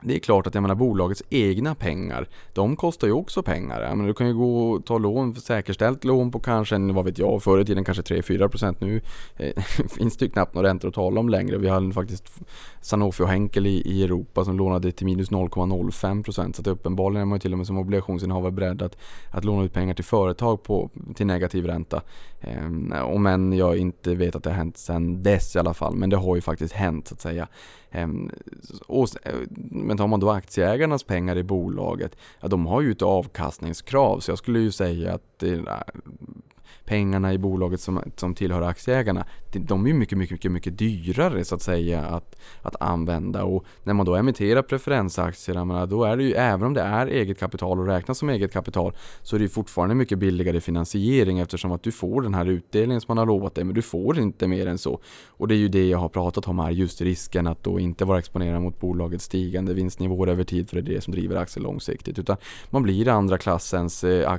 [0.00, 3.80] det är klart att jag menar bolagets egna pengar, de kostar ju också pengar.
[3.80, 7.18] Jag menar, du kan ju gå och ta lån, säkerställt lån på kanske, vad vet
[7.18, 9.00] jag, förr i tiden kanske 3-4% nu
[9.36, 11.58] eh, finns det ju knappt några räntor att tala om längre.
[11.58, 12.40] Vi hade faktiskt
[12.80, 17.26] Sanofi och Henkel i, i Europa som lånade till minus 0,05% så att uppenbarligen är
[17.26, 18.96] man ju till och med som obligationsinnehavare beredd att,
[19.30, 22.02] att låna ut pengar till företag på, till negativ ränta.
[22.40, 25.94] Eh, om än jag inte vet att det har hänt sedan dess i alla fall,
[25.94, 27.48] men det har ju faktiskt hänt så att säga.
[27.90, 28.30] Ehm,
[28.86, 29.34] och, eh,
[29.70, 34.20] men tar man då aktieägarnas pengar i bolaget, ja, de har ju ett avkastningskrav.
[34.20, 35.80] Så jag skulle ju säga att det, eh,
[36.88, 41.44] pengarna i bolaget som, som tillhör aktieägarna, de är ju mycket, mycket, mycket, mycket dyrare
[41.44, 43.44] så att säga att, att använda.
[43.44, 47.06] Och när man då emitterar preferensaktier, menar, då är det ju, även om det är
[47.06, 51.72] eget kapital och räknas som eget kapital, så är det fortfarande mycket billigare finansiering eftersom
[51.72, 54.48] att du får den här utdelningen som man har lovat dig, men du får inte
[54.48, 55.00] mer än så.
[55.26, 58.04] Och det är ju det jag har pratat om här, just risken att då inte
[58.04, 61.62] vara exponerad mot bolagets stigande vinstnivåer över tid, för det är det som driver aktier
[61.64, 62.18] långsiktigt.
[62.18, 62.36] Utan
[62.70, 64.30] man blir andra klassens eh,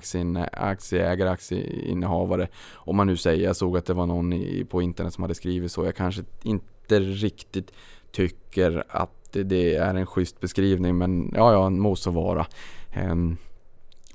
[0.53, 2.47] aktieägare, aktieinnehavare det.
[2.73, 5.35] Om man nu säger, jag såg att det var någon i, på internet som hade
[5.35, 5.85] skrivit så.
[5.85, 7.71] Jag kanske inte riktigt
[8.11, 12.45] tycker att det är en schysst beskrivning men ja, ja, må så vara.
[13.11, 13.37] Um,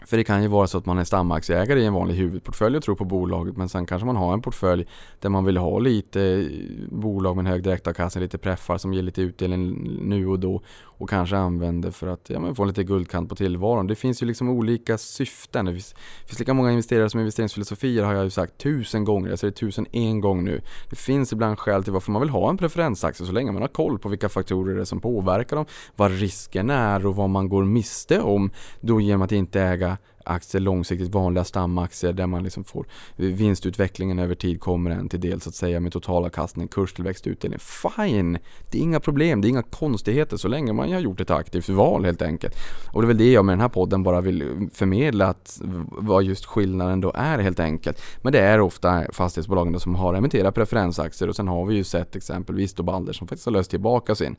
[0.07, 2.83] för det kan ju vara så att man är stamaktieägare i en vanlig huvudportfölj och
[2.83, 4.87] tror på bolaget men sen kanske man har en portfölj
[5.21, 6.49] där man vill ha lite
[6.91, 10.63] bolag med en hög direktavkastning, lite preffar som ger lite utdelning nu och då
[10.99, 13.87] och kanske använder för att ja, få lite guldkant på tillvaron.
[13.87, 15.65] Det finns ju liksom olika syften.
[15.65, 19.31] Det finns, det finns lika många investerare som investeringsfilosofier har jag ju sagt tusen gånger.
[19.31, 20.61] Jag säger tusen en gång nu.
[20.91, 23.69] Det finns ibland skäl till varför man vill ha en preferensaktie så länge man har
[23.69, 25.67] koll på vilka faktorer det är som påverkar dem,
[25.97, 30.61] vad risken är och vad man går miste om då genom att inte äga aktier
[30.61, 35.49] långsiktigt, vanliga stamaktier där man liksom får vinstutvecklingen över tid kommer en till del så
[35.49, 37.59] att säga med totalavkastning, kurstillväxt, utdelning.
[37.59, 38.39] Fine!
[38.71, 41.69] Det är inga problem, det är inga konstigheter så länge man har gjort ett aktivt
[41.69, 42.55] val helt enkelt.
[42.93, 45.61] Och det är väl det jag med den här podden bara vill förmedla att
[45.91, 48.03] vad just skillnaden då är helt enkelt.
[48.23, 52.17] Men det är ofta fastighetsbolagen som har emitterat preferensaktier och sen har vi ju sett
[52.17, 54.37] exempelvis då Balder som faktiskt har löst tillbaka sin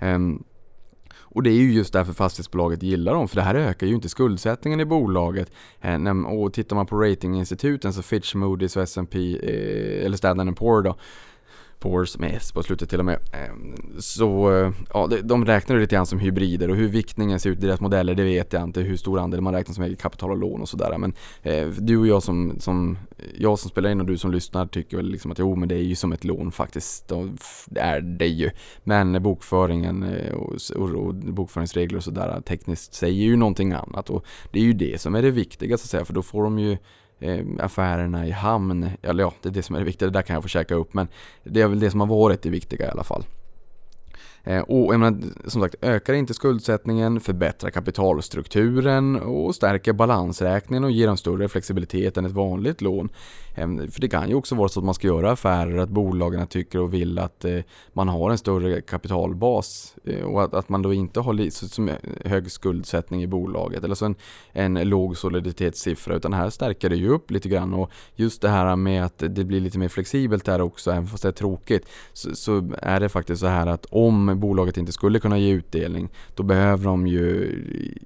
[0.00, 0.44] um,
[1.34, 4.08] och det är ju just därför fastighetsbolaget gillar dem, för det här ökar ju inte
[4.08, 5.52] skuldsättningen i bolaget.
[5.80, 10.82] Eh, och tittar man på ratinginstituten så Fitch, Moody's och S&P eh, eller Standard Poor
[10.82, 10.96] då
[11.84, 13.18] Poors med S på slutet till och med.
[13.32, 17.58] Ehm, så eh, ja, de räknar lite grann som hybrider och hur viktningen ser ut
[17.58, 18.80] i deras modeller det vet jag inte.
[18.80, 20.98] Hur stor andel man räknar som eget kapital och lån och sådär.
[20.98, 21.12] Men
[21.42, 22.98] eh, du och jag som, som,
[23.38, 25.74] jag som spelar in och du som lyssnar tycker väl liksom att jo men det
[25.74, 27.12] är ju som ett lån faktiskt.
[27.66, 28.50] Det är det ju.
[28.84, 34.10] Men bokföringen eh, och, och, och bokföringsregler och sådär tekniskt säger ju någonting annat.
[34.10, 36.44] Och det är ju det som är det viktiga så att säga för då får
[36.44, 36.76] de ju
[37.24, 38.90] eh, affärerna i hamn.
[39.02, 40.08] Eller ja, det är det som är det viktiga.
[40.08, 40.94] Det där kan jag få käka upp.
[40.94, 41.08] Men
[41.44, 43.24] det är väl det som har varit det viktiga i alla fall.
[44.44, 50.90] Eh, och jag menar, som sagt, ökar inte skuldsättningen, förbättrar kapitalstrukturen och stärker balansräkningen och
[50.90, 53.08] ger dem större flexibilitet än ett vanligt lån.
[53.54, 56.46] Ehm, för det kan ju också vara så att man ska göra affärer, att bolagen
[56.46, 57.58] tycker och vill att eh,
[57.92, 61.88] man har en större kapitalbas eh, och att man då inte har så
[62.24, 64.16] hög skuldsättning i bolaget eller så en,
[64.52, 68.76] en låg soliditetssiffra utan här stärker det ju upp lite grann och just det här
[68.76, 72.36] med att det blir lite mer flexibelt där också, även fast det är tråkigt, så,
[72.36, 76.42] så är det faktiskt så här att om bolaget inte skulle kunna ge utdelning, då
[76.42, 77.52] behöver de ju,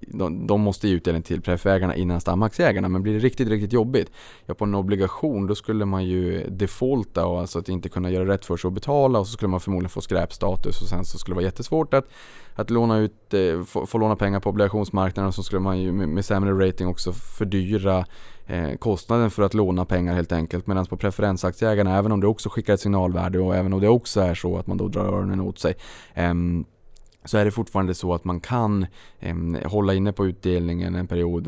[0.00, 4.10] de, de måste ge utdelning till preffägarna innan stamaktieägarna, men blir det riktigt, riktigt jobbigt,
[4.46, 8.28] ja på en obligation då skulle man ju defaulta och alltså att inte kunna göra
[8.28, 9.18] rätt för sig och betala.
[9.18, 12.08] Och så skulle man förmodligen få skräpstatus och sen så skulle det vara jättesvårt att,
[12.54, 15.28] att låna ut, eh, få, få låna pengar på obligationsmarknaden.
[15.28, 18.04] Och så skulle man ju med, med sämre rating också fördyra
[18.48, 20.66] Eh, kostnaden för att låna pengar helt enkelt.
[20.66, 24.20] Medan på preferensaktieägarna, även om det också skickar ett signalvärde och även om det också
[24.20, 25.74] är så att man då drar öronen åt sig
[26.14, 26.34] eh,
[27.24, 28.86] så är det fortfarande så att man kan
[29.18, 31.44] eh, hålla inne på utdelningen en period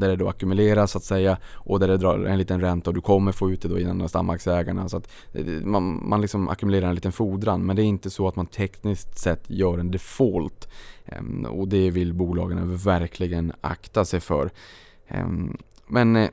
[0.00, 2.94] där det då ackumuleras så att säga och där det drar en liten ränta och
[2.94, 4.88] du kommer få ut det då innan stamaktieägarna.
[4.88, 8.28] Så att eh, man, man liksom ackumulerar en liten fordran men det är inte så
[8.28, 10.68] att man tekniskt sett gör en default.
[11.04, 14.50] Eh, och det vill bolagen verkligen akta sig för.
[15.08, 15.56] Ehm,
[15.90, 16.28] men eh,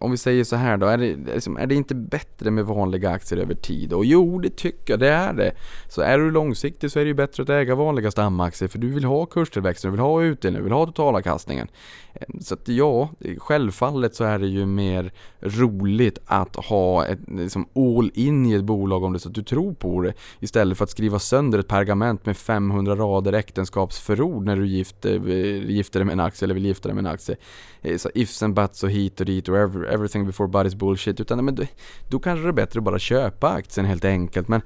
[0.00, 3.10] om vi säger så här då, är det, liksom, är det inte bättre med vanliga
[3.10, 3.92] aktier över tid?
[3.92, 5.52] Och jo, det tycker jag, det är det.
[5.88, 8.88] Så är du långsiktig så är det ju bättre att äga vanliga stamaktier för du
[8.88, 11.68] vill ha kurstillväxten, du vill ha utdelningen, du vill ha totalavkastningen.
[12.14, 17.68] Ehm, så att ja, självfallet så är det ju mer roligt att ha ett liksom
[17.74, 20.84] all in i ett bolag om det så att du tror på det istället för
[20.84, 26.06] att skriva sönder ett pergament med 500 rader äktenskapsförord när du gifter, eh, gifter dig
[26.06, 27.36] med en aktie eller vill gifta dig med en aktie.
[27.82, 31.20] Eh, så ifs and buts och hit och dit och everything before but is bullshit.
[31.20, 31.62] Utan men då,
[32.08, 34.48] då kanske det är bättre att bara köpa aktien helt enkelt.
[34.48, 34.62] Men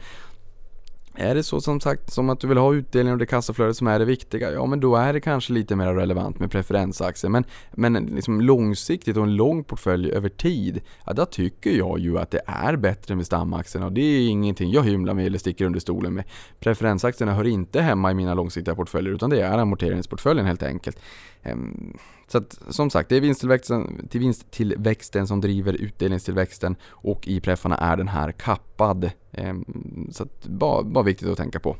[1.17, 3.87] är det så som sagt som att du vill ha utdelning och det kassaflödet som
[3.87, 7.31] är det viktiga, ja men då är det kanske lite mer relevant med preferensaktier.
[7.31, 12.19] Men, men liksom långsiktigt och en lång portfölj över tid, ja då tycker jag ju
[12.19, 15.65] att det är bättre med stamaktierna och det är ingenting jag hymlar med eller sticker
[15.65, 16.25] under stolen med.
[16.61, 20.99] Preferensaktierna hör inte hemma i mina långsiktiga portföljer utan det är amorteringsportföljen helt enkelt.
[21.45, 27.41] Ehm, så att, som sagt, det är vinsttillväxten, till vinsttillväxten som driver utdelningstillväxten och i
[27.41, 29.11] preffarna är den här kappad.
[29.33, 29.65] Ehm,
[30.11, 31.77] så att, bara, bara viktigt att tänka på.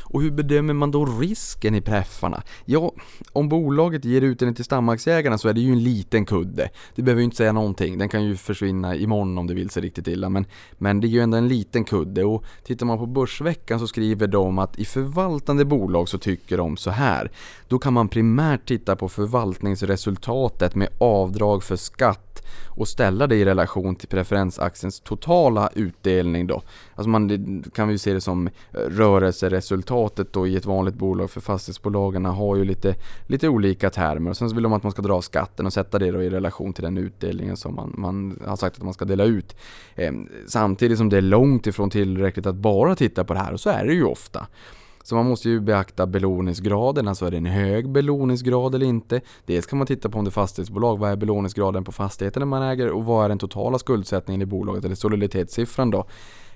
[0.00, 2.42] Och hur bedömer man då risken i preffarna?
[2.64, 2.92] Ja,
[3.32, 6.68] om bolaget ger ut den till stamaktieägarna så är det ju en liten kudde.
[6.94, 9.82] Det behöver ju inte säga någonting, den kan ju försvinna imorgon om det vill sig
[9.82, 10.28] riktigt illa.
[10.28, 10.46] Men,
[10.78, 14.26] men det är ju ändå en liten kudde och tittar man på Börsveckan så skriver
[14.26, 17.30] de att i förvaltande bolag så tycker de så här.
[17.68, 22.27] Då kan man primärt titta på förvaltningsresultatet med avdrag för skatt
[22.66, 26.62] och ställa det i relation till preferensaktiens totala utdelning då.
[26.94, 31.40] Alltså man kan ju se det som eh, rörelseresultatet då i ett vanligt bolag för
[31.40, 32.94] fastighetsbolagen har ju lite,
[33.26, 34.30] lite olika termer.
[34.30, 36.30] Och sen så vill de att man ska dra skatten och sätta det då i
[36.30, 39.56] relation till den utdelningen som man, man har sagt att man ska dela ut.
[39.94, 40.12] Eh,
[40.46, 43.70] samtidigt som det är långt ifrån tillräckligt att bara titta på det här och så
[43.70, 44.46] är det ju ofta.
[45.08, 49.20] Så man måste ju beakta belåningsgraden, alltså är det en hög belåningsgrad eller inte?
[49.46, 52.62] Dels kan man titta på om det är fastighetsbolag, vad är belåningsgraden på fastigheten man
[52.62, 56.06] äger och vad är den totala skuldsättningen i bolaget eller soliditetssiffran då?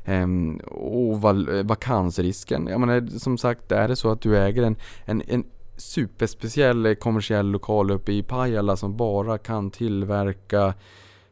[0.04, 4.76] Ehm, och eh, vakansrisken, jag menar som sagt är det så att du äger en,
[5.04, 5.44] en, en
[5.76, 10.74] superspeciell eh, kommersiell lokal uppe i Pajala som bara kan tillverka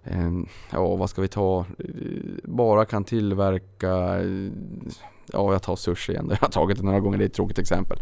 [0.05, 1.65] Ehm, ja, vad ska vi ta?
[2.45, 4.21] Bara kan tillverka
[5.33, 7.59] ja jag tar sushi igen, jag har tagit det några gånger, det är ett tråkigt
[7.59, 7.99] exempel.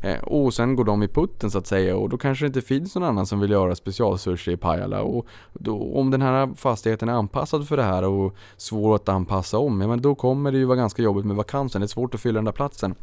[0.00, 2.60] Ehm, och sen går de i putten så att säga och då kanske det inte
[2.60, 5.02] finns någon annan som vill göra specialsushi i Pajala.
[5.02, 9.58] Och då, om den här fastigheten är anpassad för det här och svår att anpassa
[9.58, 11.80] om, ja, men då kommer det ju vara ganska jobbigt med vakansen.
[11.80, 12.94] Det är svårt att fylla den där platsen.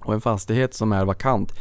[0.00, 1.52] Och en fastighet som är vakant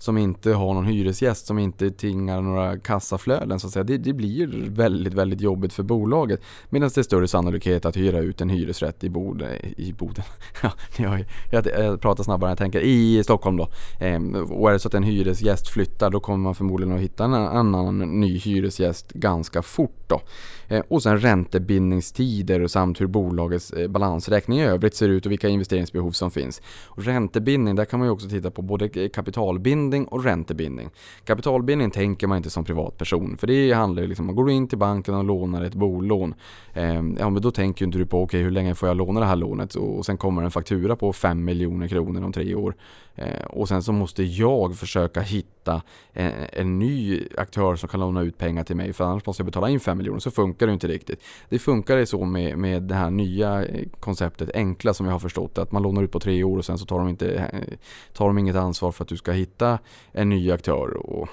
[0.00, 3.84] som inte har någon hyresgäst, som inte tingar några kassaflöden så att säga.
[3.84, 6.40] Det, det blir väldigt, väldigt jobbigt för bolaget.
[6.68, 10.24] Medan det är större sannolikhet att hyra ut en hyresrätt i Boden, i Boden.
[10.96, 13.68] jag, jag, jag pratar snabbare än jag tänker, i Stockholm då.
[14.00, 17.24] Ehm, och är det så att en hyresgäst flyttar då kommer man förmodligen att hitta
[17.24, 20.20] en annan ny hyresgäst ganska fort då.
[20.68, 25.48] Ehm, och sen räntebindningstider samt hur bolagets eh, balansräkning i övrigt ser ut och vilka
[25.48, 26.62] investeringsbehov som finns.
[26.84, 30.90] Och räntebindning, där kan man ju också titta på både kapitalbindning kapitalbindning och räntebindning.
[31.24, 34.78] Kapitalbindning tänker man inte som privatperson för det handlar ju liksom, man går in till
[34.78, 36.34] banken och lånar ett bolån.
[36.74, 38.96] Eh, ja men då tänker ju inte du på okej okay, hur länge får jag
[38.96, 42.32] låna det här lånet och, och sen kommer en faktura på 5 miljoner kronor om
[42.32, 42.74] tre år.
[43.14, 45.82] Eh, och sen så måste jag försöka hitta hitta
[46.12, 49.46] en, en, ny aktör som kan låna ut pengar till mig för annars måste jag
[49.46, 50.20] betala in 5 miljoner.
[50.20, 51.22] Så funkar det inte riktigt.
[51.48, 55.58] Det funkar så med, med det här nya eh, konceptet Enkla som jag har förstått
[55.58, 57.78] att man lånar ut på tre år och sen så tar de, inte, eh,
[58.12, 59.78] tar de inget ansvar för att du ska hitta
[60.12, 60.96] en ny aktör.
[60.96, 61.28] Och,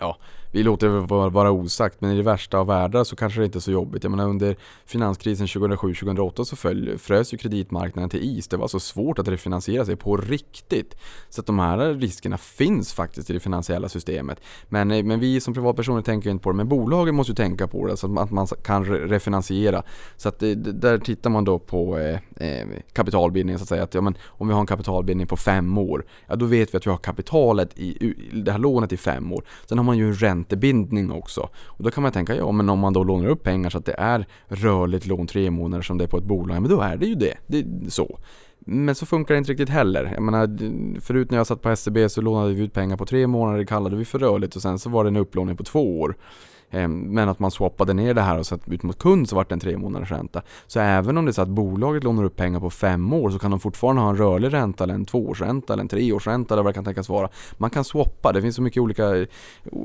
[0.00, 0.16] ja,
[0.54, 1.00] vi låter det
[1.30, 4.04] vara osagt, men i det värsta av världar så kanske det inte är så jobbigt.
[4.04, 8.48] Jag menar under finanskrisen 2007-2008 så föll, frös ju kreditmarknaden till is.
[8.48, 10.96] Det var så svårt att refinansiera sig på riktigt.
[11.28, 14.40] Så att de här riskerna finns faktiskt i det finansiella systemet.
[14.68, 17.66] Men, eh, men vi som privatpersoner tänker inte på det, men bolagen måste ju tänka
[17.66, 19.82] på det så att man kan refinansiera.
[20.16, 23.82] Så att eh, det, där tittar man då på eh, eh kapitalbildning så att säga.
[23.82, 26.78] Att, ja, men om vi har en kapitalbildning på fem år, ja då vet vi
[26.78, 29.44] att vi har kapitalet i det här lånet i fem år.
[29.66, 31.48] Sen har man ju en ränta räntebindning också.
[31.64, 33.84] Och då kan man tänka, ja men om man då lånar upp pengar så att
[33.84, 36.96] det är rörligt lån tre månader som det är på ett bolag, men då är
[36.96, 37.34] det ju det.
[37.46, 38.18] det är så.
[38.66, 40.10] Men så funkar det inte riktigt heller.
[40.14, 43.26] Jag menar, förut när jag satt på SCB så lånade vi ut pengar på tre
[43.26, 46.00] månader, det kallade vi för rörligt och sen så var det en upplåning på två
[46.00, 46.16] år.
[46.70, 49.48] Eh, men att man swappade ner det här och satt ut mot kund så vart
[49.48, 50.42] det en tre månaders ränta.
[50.66, 53.38] Så även om det är så att bolaget lånar upp pengar på fem år så
[53.38, 56.70] kan de fortfarande ha en rörlig ränta eller en tvåårsränta eller en treårsränta eller vad
[56.70, 57.28] det kan tänkas vara.
[57.58, 59.26] Man kan swappa, det finns så mycket olika eh,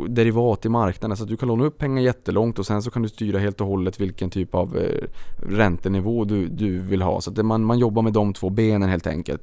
[0.08, 3.02] derivat i marknaden så att du kan låna upp pengar jättelångt och sen så kan
[3.02, 5.04] du styra helt och hållet vilken typ av eh,
[5.38, 7.22] räntenivå du, du vill ha.
[7.22, 9.42] Så att man, man jobbar med de två benen helt enkelt.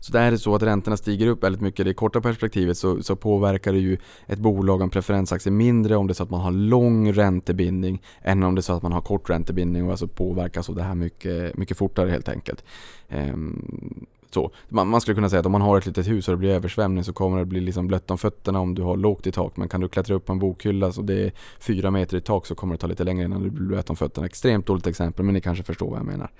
[0.00, 1.80] Så där är det så att räntorna stiger upp väldigt mycket.
[1.80, 3.96] I det korta perspektivet så, så påverkar det ju
[4.26, 8.42] ett bolag, en preferensaktie, mindre om det är så att man har lång räntebindning än
[8.42, 10.94] om det är så att man har kort räntebindning och alltså påverkas av det här
[10.94, 12.64] mycket, mycket fortare helt enkelt.
[13.08, 14.50] Ehm, så.
[14.68, 16.50] Man, man, skulle kunna säga att om man har ett litet hus och det blir
[16.50, 19.56] översvämning så kommer det bli liksom blött om fötterna om du har lågt i tak.
[19.56, 22.46] Men kan du klättra upp på en bokhylla så det är fyra meter i tak
[22.46, 24.26] så kommer det ta lite längre innan du blir blöt om fötterna.
[24.26, 26.30] Extremt dåligt exempel men ni kanske förstår vad jag menar.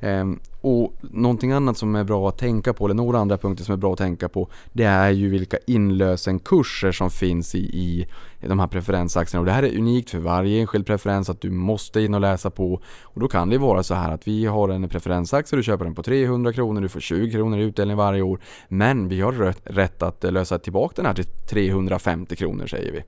[0.00, 3.72] Ehm, och någonting annat som är bra att tänka på, eller några andra punkter som
[3.72, 8.06] är bra att tänka på, det är ju vilka inlösenkurser som finns i, i
[8.40, 9.40] de här preferensaktierna.
[9.40, 12.50] Och det här är unikt för varje enskild preferens att du måste in och läsa
[12.50, 12.80] på.
[13.02, 15.94] Och då kan det vara så här att vi har en preferensaktie, du köper den
[15.94, 18.40] på 300 kronor, du får 20 kronor i utdelning varje år.
[18.68, 23.02] Men vi har rätt att lösa tillbaka den här till 350 kronor säger vi.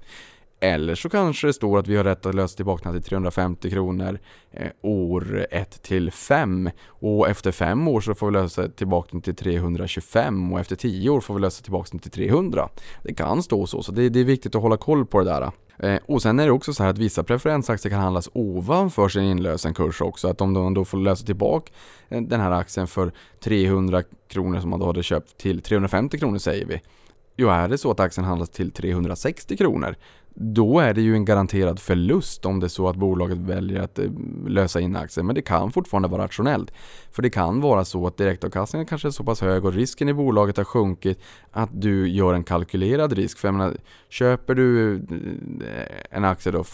[0.60, 4.18] Eller så kanske det står att vi har rätt att lösa tillbaka till 350 kronor
[4.50, 9.36] eh, år 1 till 5 och efter 5 år så får vi lösa tillbaka till
[9.36, 12.68] 325 och efter 10 år får vi lösa tillbaka till 300.
[13.02, 15.50] Det kan stå så, så det, det är viktigt att hålla koll på det där.
[15.78, 19.22] Eh, och sen är det också så här att vissa preferensaktier kan handlas ovanför sin
[19.22, 20.28] inlösenkurs också.
[20.28, 21.72] Att om man då får lösa tillbaka
[22.08, 26.38] eh, den här aktien för 300 kronor som man då hade köpt till 350 kronor
[26.38, 26.80] säger vi.
[27.36, 29.96] Jo, är det så att aktien handlas till 360 kronor
[30.34, 33.98] då är det ju en garanterad förlust om det är så att bolaget väljer att
[33.98, 34.10] eh,
[34.46, 35.24] lösa in aktier.
[35.24, 36.72] Men det kan fortfarande vara rationellt.
[37.10, 40.14] För det kan vara så att direktavkastningen kanske är så pass hög och risken i
[40.14, 41.20] bolaget har sjunkit
[41.50, 43.38] att du gör en kalkylerad risk.
[43.38, 43.76] För jag menar,
[44.08, 46.64] köper du eh, en aktie då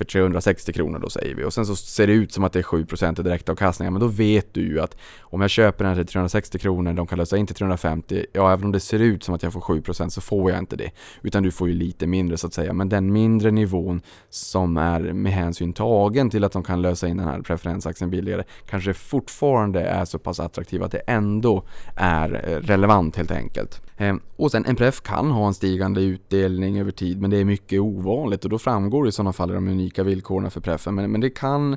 [0.00, 2.58] för 360 kronor då säger vi och sen så ser det ut som att det
[2.58, 3.92] är 7% i direktavkastning.
[3.92, 7.18] Men då vet du ju att om jag köper den till 360 kronor, de kan
[7.18, 10.08] lösa in till 350, ja även om det ser ut som att jag får 7%
[10.08, 10.90] så får jag inte det.
[11.22, 12.72] Utan du får ju lite mindre så att säga.
[12.72, 17.16] Men den mindre nivån som är med hänsyn tagen till att de kan lösa in
[17.16, 21.64] den här preferensaktien billigare kanske fortfarande är så pass attraktiv att det ändå
[21.96, 23.82] är eh, relevant helt enkelt.
[23.96, 27.44] Ehm, och sen en pref kan ha en stigande utdelning över tid men det är
[27.44, 30.94] mycket ovanligt och då framgår det i sådana fall de unika villkoren för preffen.
[30.94, 31.76] Men, men det kan,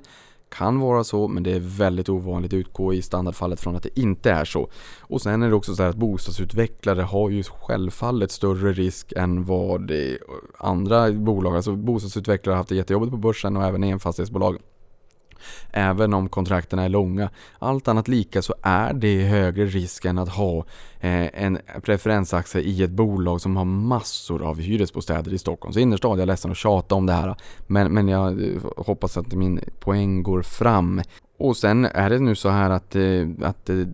[0.49, 3.99] kan vara så men det är väldigt ovanligt att utgå i standardfallet från att det
[3.99, 4.69] inte är så.
[4.99, 9.91] Och sen är det också så att bostadsutvecklare har ju självfallet större risk än vad
[10.57, 14.57] andra bolag, alltså bostadsutvecklare har haft det jättejobbigt på börsen och även enfastighetsbolag
[15.71, 17.29] även om kontrakten är långa.
[17.59, 20.57] Allt annat lika så är det högre risk än att ha
[20.99, 26.11] eh, en preferensaktie i ett bolag som har massor av hyresbostäder i Stockholms innerstad.
[26.11, 27.35] Jag är ledsen att tjata om det här
[27.67, 31.01] men, men jag eh, hoppas att min poäng går fram.
[31.37, 33.85] Och sen är det nu så här att, eh, att eh,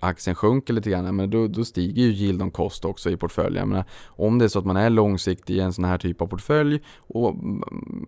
[0.00, 3.68] aktien sjunker lite grann, men då, då stiger ju yield on cost också i portföljen.
[3.68, 6.26] Men om det är så att man är långsiktig i en sån här typ av
[6.26, 7.34] portfölj och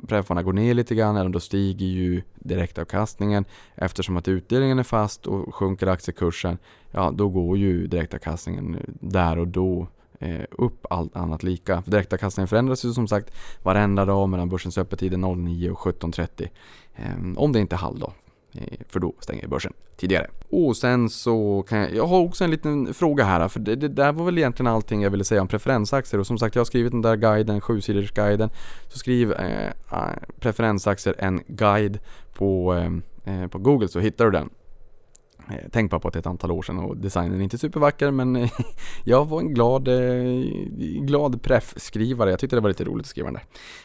[0.08, 3.44] preffarna går ner lite grann, då stiger ju direktavkastningen.
[3.74, 6.58] Eftersom att utdelningen är fast och sjunker aktiekursen,
[6.90, 9.86] ja då går ju direktavkastningen där och då
[10.18, 11.82] eh, upp allt annat lika.
[11.82, 13.30] För direktavkastningen förändras ju som sagt
[13.62, 16.48] varenda dag mellan börsens öppettider 09 och 17.30.
[16.96, 18.12] Ehm, om det inte är halvdag.
[18.52, 20.26] Eh, för då stänger börsen tidigare.
[20.50, 23.88] Och sen så kan jag, jag har också en liten fråga här, för det, det
[23.88, 26.64] där var väl egentligen allting jag ville säga om preferensaktier och som sagt jag har
[26.64, 28.50] skrivit den där guiden, sjusiders guiden.
[28.88, 29.72] Så skriv eh,
[30.40, 31.98] preferensaktier en guide
[32.34, 34.50] på, eh, eh, på Google så hittar du den.
[35.50, 37.58] Eh, tänk bara på att det är ett antal år sedan och designen är inte
[37.58, 38.50] supervacker men eh,
[39.04, 40.44] jag var en glad, eh,
[41.00, 42.30] glad preffskrivare.
[42.30, 43.40] Jag tyckte det var lite roligt att skriva den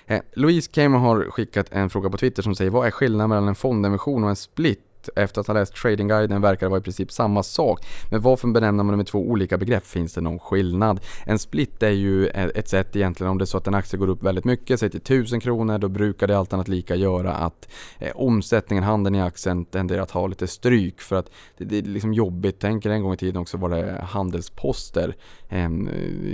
[0.06, 0.22] där.
[0.34, 3.56] Louise Kamer har skickat en fråga på Twitter som säger Vad är skillnaden mellan en
[3.56, 4.82] fondemission och en split?
[5.16, 7.86] Efter att ha läst tradingguiden verkar det vara i princip samma sak.
[8.12, 9.86] Men varför benämner man det med två olika begrepp?
[9.86, 11.00] Finns det någon skillnad?
[11.26, 14.10] En split är ju ett sätt egentligen om det är så att en aktie går
[14.10, 17.70] upp väldigt mycket, säg till 1000 kronor, då brukar det allt annat lika göra att
[18.00, 21.82] eh, omsättningen, handeln i aktien tenderar att ha lite stryk för att det, det är
[21.82, 22.56] liksom jobbigt.
[22.60, 25.16] Tänk er en gång i tiden också var det handelsposter,
[25.50, 25.70] eh,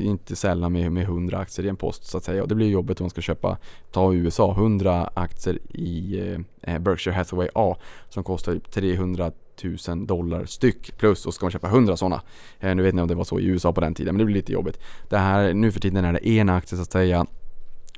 [0.06, 2.42] inte sällan med, med 100 aktier i en post så att säga.
[2.42, 3.58] Och det blir jobbigt om man ska köpa,
[3.92, 6.20] ta USA, 100 aktier i
[6.62, 7.78] eh, Berkshire Hathaway A
[8.10, 9.32] som kostar Typ 300
[9.88, 12.22] 000 dollar styck plus och ska man köpa 100 sådana.
[12.60, 14.26] Eh, nu vet ni om det var så i USA på den tiden men det
[14.26, 14.80] blir lite jobbigt.
[15.10, 17.26] Det här, nu för tiden är det en aktie så att säga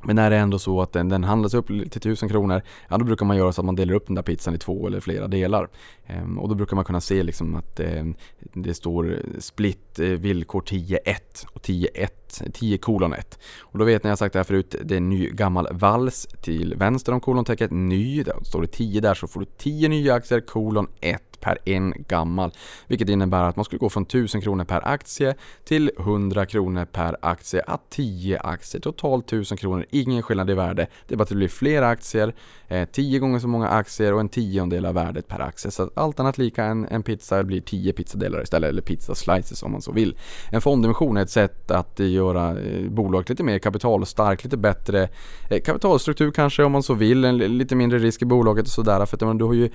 [0.05, 2.97] men när det är ändå så att den, den handlas upp till 1000 kronor, ja
[2.97, 4.99] då brukar man göra så att man delar upp den där pizzan i två eller
[4.99, 5.69] flera delar.
[6.05, 8.05] Ehm, och då brukar man kunna se liksom att eh,
[8.53, 12.07] det står split eh, villkor 10.1 och 10.1,
[12.53, 13.39] 10 kolon 1.
[13.59, 15.67] Och då vet ni, jag har sagt det här förut, det är en ny gammal
[15.71, 19.89] vals till vänster om kolontecknet, ny, där står det 10 där så får du 10
[19.89, 22.51] nya aktier, kolon 1 per en gammal.
[22.87, 27.17] Vilket innebär att man skulle gå från 1000 kronor per aktie till 100 kronor per
[27.21, 30.87] aktie, att 10 aktier, totalt 1000 kronor, ingen skillnad i värde.
[31.07, 32.33] Det är bara att det blir fler aktier,
[32.67, 35.71] eh, 10 gånger så många aktier och en tiondel av värdet per aktie.
[35.71, 39.71] Så allt annat lika, en, en pizza blir 10 pizzadelar istället, eller pizza slices om
[39.71, 40.17] man så vill.
[40.51, 45.09] En fondemission är ett sätt att göra eh, bolaget lite mer kapitalstarkt, lite bättre
[45.49, 49.05] eh, kapitalstruktur kanske om man så vill, en, lite mindre risk i bolaget och sådär.
[49.05, 49.69] För att du har ju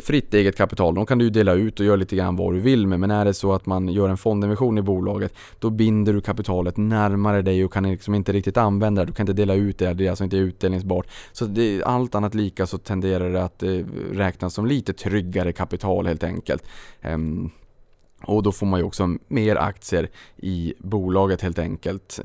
[0.00, 0.94] fritt eget kapital.
[0.94, 3.00] De kan du dela ut och göra lite grann vad du vill med.
[3.00, 6.76] Men är det så att man gör en fondemission i bolaget, då binder du kapitalet
[6.76, 9.06] närmare dig och kan liksom inte riktigt använda det.
[9.06, 11.06] Du kan inte dela ut det, det är alltså inte utdelningsbart.
[11.32, 13.78] Så det, allt annat lika så tenderar det att eh,
[14.12, 16.64] räknas som lite tryggare kapital helt enkelt.
[17.00, 17.50] Ehm,
[18.26, 22.20] och då får man ju också mer aktier i bolaget helt enkelt.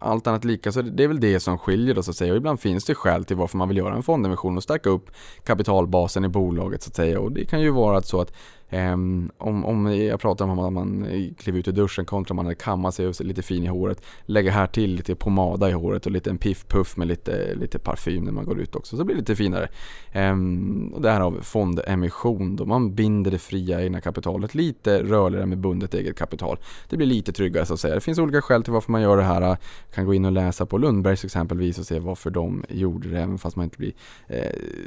[0.00, 2.32] Allt annat lika så det är väl det som skiljer då så att säga.
[2.32, 5.10] Och ibland finns det skäl till varför man vill göra en fondemission och stärka upp
[5.44, 7.20] kapitalbasen i bolaget så att säga.
[7.20, 8.32] Och det kan ju vara så att
[8.70, 11.06] Um, om, jag pratar om att man
[11.38, 14.02] kliver ut ur duschen kontra man kammat sig och är lite fin i håret.
[14.24, 18.24] Lägger här till lite pomada i håret och lite en piff-puff med lite, lite parfym
[18.24, 18.96] när man går ut också.
[18.96, 19.68] Så det blir lite finare.
[20.14, 22.64] Um, och därav fondemission då.
[22.64, 26.58] Man binder det fria egna kapitalet lite rörligare med bundet eget kapital.
[26.88, 27.94] Det blir lite tryggare så att säga.
[27.94, 29.42] Det finns olika skäl till varför man gör det här.
[29.42, 29.58] Jag
[29.94, 33.20] kan gå in och läsa på Lundbergs exempelvis och se varför de gjorde det.
[33.20, 33.92] Även fast man inte blir
[34.26, 34.40] eh,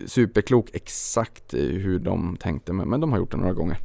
[0.06, 2.74] superklok exakt eh, hur de tänkte.
[2.74, 3.79] Men, men de har gjort det några gånger.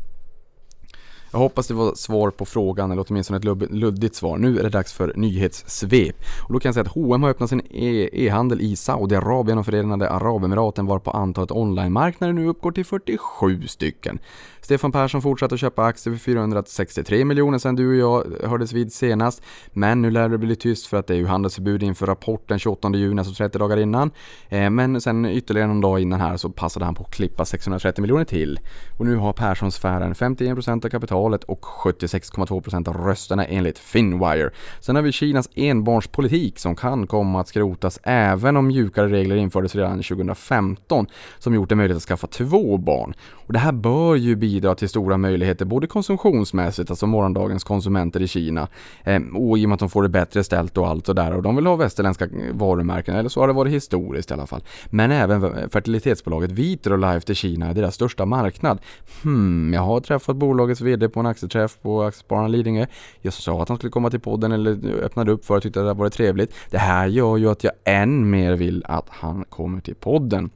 [1.35, 4.39] Jag hoppas det var svar på frågan, eller åtminstone ett luddigt svar.
[4.39, 6.17] Nu är det dags för nyhetssvep.
[6.47, 9.67] Och då kan jag säga att H&M har öppnat sin e- e-handel i Saudiarabien och
[9.67, 14.19] Förenade Arabemiraten varpå antalet online-marknader nu uppgår till 47 stycken.
[14.65, 18.93] Stefan Persson fortsatte att köpa aktier för 463 miljoner sedan du och jag hördes vid
[18.93, 19.43] senast.
[19.73, 22.91] Men nu lär det bli tyst för att det är ju handelsförbud inför rapporten 28
[22.95, 24.11] juni, alltså 30 dagar innan.
[24.49, 28.03] Eh, men sen ytterligare någon dag innan här så passade han på att klippa 630
[28.03, 28.61] miljoner till.
[28.99, 34.51] Och nu har Persson-sfären 51% av kapitalet och 76,2% av rösterna enligt Finwire.
[34.81, 39.75] Sen har vi Kinas enbarnspolitik som kan komma att skrotas även om mjukare regler infördes
[39.75, 41.07] redan 2015
[41.39, 43.15] som gjort det möjligt att skaffa två barn.
[43.47, 48.29] Och det här bör ju bidra till stora möjligheter både konsumtionsmässigt, alltså morgondagens konsumenter i
[48.29, 48.69] Kina,
[49.05, 51.37] eh, och i och med att de får det bättre ställt och allt och där
[51.37, 54.47] och de vill ha västerländska eh, varumärken, eller så har det varit historiskt i alla
[54.47, 54.63] fall.
[54.87, 58.79] Men även fertilitetsbolaget Vitrolife till Kina är deras största marknad.
[59.23, 62.87] Hmm, jag har träffat bolagets VD på en aktieträff på Aktiespararna Lidingö.
[63.21, 65.81] Jag sa att han skulle komma till podden eller eh, öppnade upp för att tyckte
[65.81, 66.55] att det var trevligt.
[66.71, 70.51] Det här gör ju att jag än mer vill att han kommer till podden.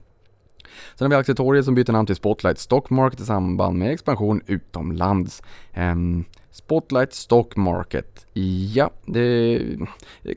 [0.95, 4.43] Sen har vi Aktietorget som byter namn till Spotlight Stock Market i samband med expansion
[4.47, 5.43] utomlands.
[5.77, 6.25] Um,
[6.59, 8.27] Spotlight Stock Market.
[8.75, 9.61] Ja, det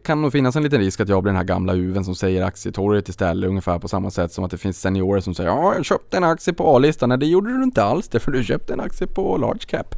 [0.04, 2.44] kan nog finnas en liten risk att jag blir den här gamla uven som säger
[2.44, 5.86] aktietorget istället, ungefär på samma sätt som att det finns seniorer som säger ja, jag
[5.86, 7.10] köpte en aktie på A-listan.
[7.10, 9.96] Nej, det gjorde du inte alls, därför du köpte en aktie på large cap.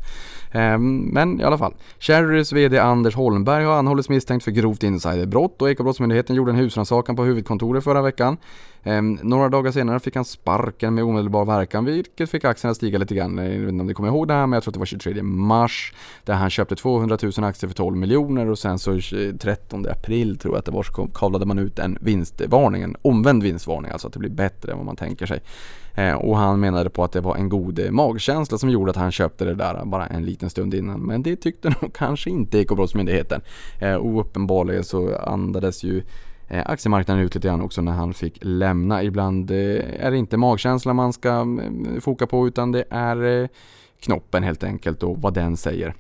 [0.51, 1.73] Ehm, men i alla fall.
[1.99, 7.15] Cherrys VD Anders Holmberg har anhållits misstänkt för grovt insiderbrott och Ekobrottsmyndigheten gjorde en husrannsakan
[7.15, 8.37] på huvudkontoret förra veckan.
[8.83, 13.15] Ehm, några dagar senare fick han sparken med omedelbar verkan vilket fick aktierna stiga lite
[13.15, 13.37] grann.
[13.37, 14.85] Jag vet inte om ni kommer ihåg det här men jag tror att det var
[14.85, 18.99] 23 mars där han köpte 200 000 aktier för 12 miljoner och sen så
[19.39, 23.43] 13 april tror jag att det var så kavlade man ut en vinstvarning, en omvänd
[23.43, 25.39] vinstvarning, alltså att det blir bättre än vad man tänker sig.
[25.95, 28.97] Ehm, och han menade på att det var en god eh, magkänsla som gjorde att
[28.97, 30.99] han köpte det där bara en liten stund innan.
[30.99, 33.41] Men det tyckte nog kanske inte Ekobrottsmyndigheten.
[33.79, 36.03] Ehm, och uppenbarligen så andades ju
[36.53, 39.03] Eh, aktiemarknaden ut lite grann också när han fick lämna.
[39.03, 43.47] Ibland eh, är det inte magkänslan man ska mm, foka på utan det är eh,
[43.99, 45.95] knoppen helt enkelt och vad den säger.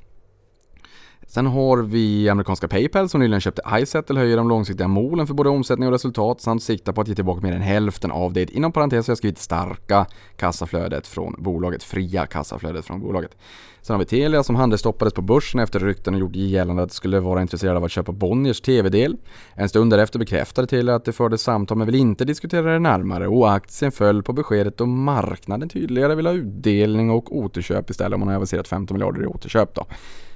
[1.27, 5.49] Sen har vi amerikanska Paypal som nyligen köpte iSettle höjer de långsiktiga målen för både
[5.49, 8.71] omsättning och resultat samt siktar på att ge tillbaka mer än hälften av det inom
[8.71, 10.05] parentes har jag skrivit starka
[10.35, 13.37] kassaflödet från bolaget, fria kassaflödet från bolaget.
[13.81, 16.95] Sen har vi Telia som handelsstoppades på börsen efter rykten och gjort gällande att det
[16.95, 19.17] skulle vara intresserade av att köpa Bonniers TV-del.
[19.53, 23.27] En stund därefter bekräftade Telia att det fördes samtal men vill inte diskutera det närmare
[23.27, 28.19] och aktien föll på beskedet då marknaden tydligare vill ha utdelning och återköp istället om
[28.19, 29.85] man har aviserat 15 miljarder i återköp då.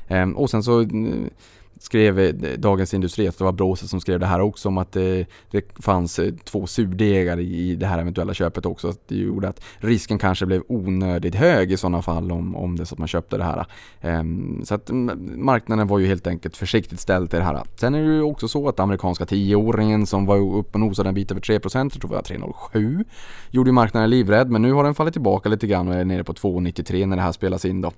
[0.07, 0.87] Ehm, och sen så eh,
[1.79, 5.25] skrev eh, Dagens Industri, det var Bråse som skrev det här också om att det,
[5.51, 8.93] det fanns två surdegar i det här eventuella köpet också.
[9.07, 12.95] det gjorde att risken kanske blev onödigt hög i sådana fall om, om det så
[12.95, 13.65] att man köpte det här.
[14.01, 17.63] Ehm, så att mm, marknaden var ju helt enkelt försiktigt ställd till det här.
[17.75, 21.15] Sen är det ju också så att amerikanska tioåringen som var uppe och nosade en
[21.15, 23.05] bit över 3%, jag tror det var 3,07,
[23.51, 26.23] gjorde ju marknaden livrädd men nu har den fallit tillbaka lite grann och är nere
[26.23, 27.91] på 2,93 när det här spelas in då.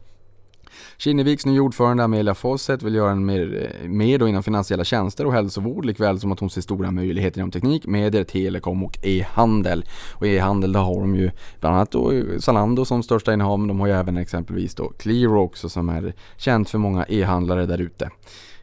[0.99, 5.33] Kinneviks nya ordförande Amelia Fawcett vill göra en mer, mer då inom finansiella tjänster och
[5.33, 9.85] hälsovård likväl som att hon ser stora möjligheter inom teknik, medier, telekom och e-handel.
[10.13, 13.79] Och e-handel där har de ju bland annat då Zalando som största innehav men de
[13.79, 18.09] har ju även exempelvis då Clear också som är känt för många e-handlare där ute.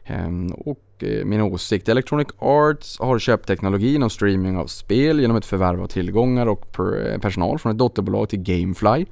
[0.05, 1.89] Ehm, och eh, min åsikt.
[1.89, 6.71] Electronic Arts har köpt teknologin och streaming av spel genom ett förvärv av tillgångar och
[7.21, 9.05] personal från ett dotterbolag till Gamefly.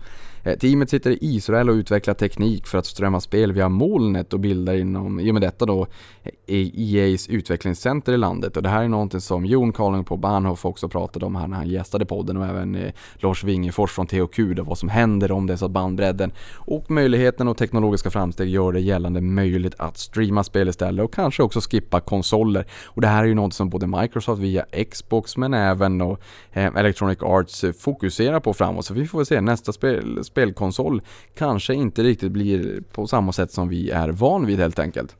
[0.46, 4.40] Eh, teamet sitter i Israel och utvecklar teknik för att strömma spel via molnet och
[4.40, 5.88] bildar inom, i och med detta då,
[6.24, 8.58] eh, e EA's utvecklingscenter i landet.
[8.58, 11.58] Och det här är någonting som Jon Karling på Bahnhof också pratade om här när
[11.58, 15.48] han gästade podden och även eh, Lars Wingefors från THQ, då, vad som händer om
[15.48, 19.98] det är så att bandbredden och möjligheten och teknologiska framsteg gör det gällande möjligt att
[19.98, 22.66] streama spel istället och kanske också skippa konsoler.
[22.86, 26.18] Och det här är ju något som både Microsoft via Xbox men även då,
[26.54, 28.86] Electronic Arts fokuserar på framåt.
[28.86, 31.02] Så vi får väl se nästa spel spelkonsol
[31.38, 35.16] kanske inte riktigt blir på samma sätt som vi är van vid helt enkelt.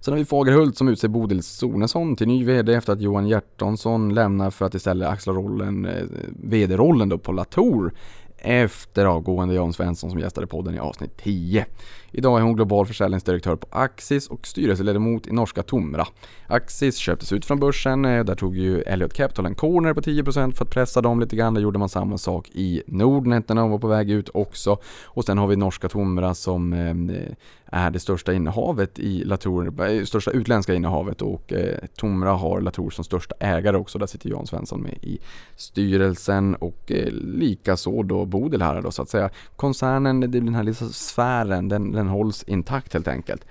[0.00, 4.14] Sen har vi Fagerhult som utser Bodil Sonesson till ny VD efter att Johan Hjertonsson
[4.14, 7.92] lämnar för att istället axla rollen, eh, VD-rollen då på Latour
[8.38, 11.66] efter avgående Jan Svensson som gästade podden i avsnitt 10.
[12.12, 16.06] Idag är hon global försäljningsdirektör på Axis och styrelseledamot i norska Tomra.
[16.46, 20.56] Axis köptes ut från börsen, eh, där tog ju Elliot Capital en corner på 10%
[20.56, 21.54] för att pressa dem lite grann.
[21.54, 24.78] Där gjorde man samma sak i Nordnet när de var på väg ut också.
[25.04, 27.34] Och sen har vi norska Tomra som eh,
[27.72, 32.90] är det största innehavet i Latour, eh, största utländska innehavet och eh, Tomra har Latour
[32.90, 33.98] som största ägare också.
[33.98, 35.18] Där sitter Jan Svensson med i
[35.56, 39.30] styrelsen och eh, likaså då Bodil här då så att säga.
[39.56, 43.46] Koncernen, den här lilla sfären, den, den hålls intakt helt enkelt.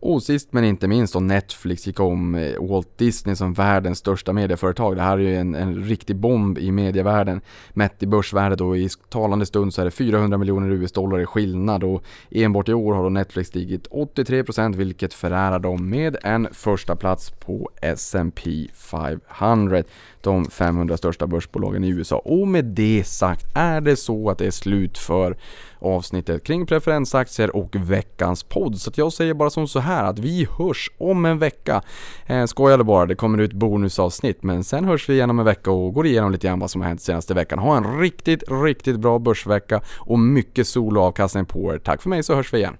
[0.00, 4.32] Och sist men inte minst då Netflix gick om eh, Walt Disney som världens största
[4.32, 4.96] medieföretag.
[4.96, 7.40] Det här är ju en, en riktig bomb i medievärlden.
[7.72, 11.84] Mätt i börsvärde då i talande stund så är det 400 miljoner US-dollar i skillnad
[11.84, 16.96] och enbart i år har då Netflix stigit 83% vilket förärar dem med en första
[16.96, 19.82] plats på S&P 500
[20.20, 22.18] de 500 största börsbolagen i USA.
[22.18, 25.36] Och med det sagt är det så att det är slut för
[25.78, 28.80] avsnittet kring preferensaktier och veckans podd.
[28.80, 31.82] Så jag säger bara som så här att vi hörs om en vecka.
[32.26, 35.70] Eh, skojade bara, det kommer ut bonusavsnitt men sen hörs vi igen om en vecka
[35.70, 37.58] och går igenom lite grann vad som har hänt senaste veckan.
[37.58, 41.78] Ha en riktigt, riktigt bra börsvecka och mycket sol och avkastning på er.
[41.78, 42.76] Tack för mig så hörs vi igen.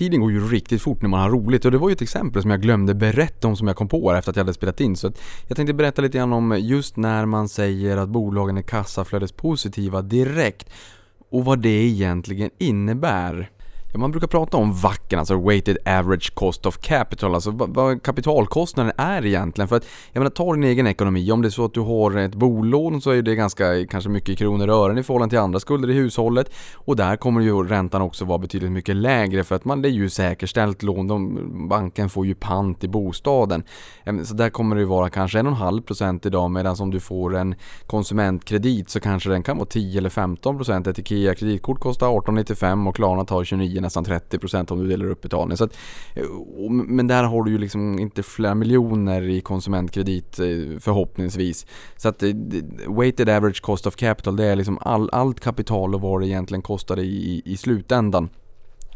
[0.00, 2.42] Tiden går ju riktigt fort när man har roligt och det var ju ett exempel
[2.42, 4.96] som jag glömde berätta om som jag kom på efter att jag hade spelat in.
[4.96, 5.12] Så
[5.48, 10.70] jag tänkte berätta lite grann om just när man säger att bolagen är kassaflödespositiva direkt
[11.30, 13.50] och vad det egentligen innebär.
[13.92, 18.02] Ja, man brukar prata om VACen, alltså Weighted Average Cost of Capital, alltså vad, vad,
[18.02, 19.68] kapitalkostnaden är egentligen.
[19.68, 21.32] För att, jag menar, ta din egen ekonomi.
[21.32, 24.38] Om det är så att du har ett bolån så är det ganska, kanske mycket
[24.38, 26.52] kronor och ören i förhållande till andra skulder i hushållet.
[26.74, 29.90] Och där kommer ju räntan också vara betydligt mycket lägre för att man, det är
[29.90, 31.08] ju säkerställt lån.
[31.08, 33.64] De, banken får ju pant i bostaden.
[34.24, 37.54] Så där kommer det ju vara kanske 1,5% idag medan om du får en
[37.86, 40.90] konsumentkredit så kanske den kan vara 10 eller 15%.
[40.90, 45.10] Ett IKEA kreditkort kostar 18,95 och Klarna tar 29 ligger nästan 30% om du delar
[45.10, 45.56] upp betalningen.
[45.56, 45.76] Så att,
[46.14, 46.24] eh,
[46.70, 51.66] men där har du ju liksom inte flera miljoner i konsumentkredit eh, förhoppningsvis.
[51.96, 52.34] Så att eh,
[52.88, 56.62] weighted average cost of capital det är liksom all, allt kapital och vad det egentligen
[56.62, 58.28] kostar i, i slutändan.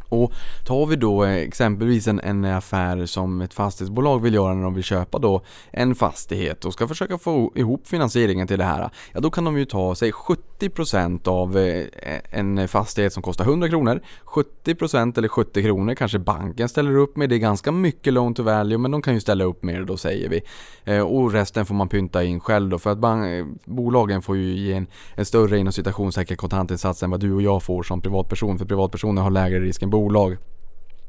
[0.08, 0.32] Och
[0.64, 4.84] tar vi då exempelvis en, en, affär som ett fastighetsbolag vill göra när de vill
[4.84, 8.90] köpa då en fastighet och ska försöka få ihop finansieringen till det här.
[9.12, 11.86] Ja, då kan de ju ta, säg 70 50% av eh,
[12.30, 14.00] en fastighet som kostar 100 kronor.
[14.24, 17.28] 70% eller 70 kronor kanske banken ställer upp med.
[17.28, 19.84] Det är ganska mycket loan to value men de kan ju ställa upp med det
[19.84, 20.40] då säger vi.
[20.84, 24.56] Eh, och resten får man pynta in själv då för att eh, bolagen får ju
[24.56, 28.58] ge en, en större inom citationstecken kontantinsats än vad du och jag får som privatperson.
[28.58, 30.36] För privatpersoner har lägre risk än bolag.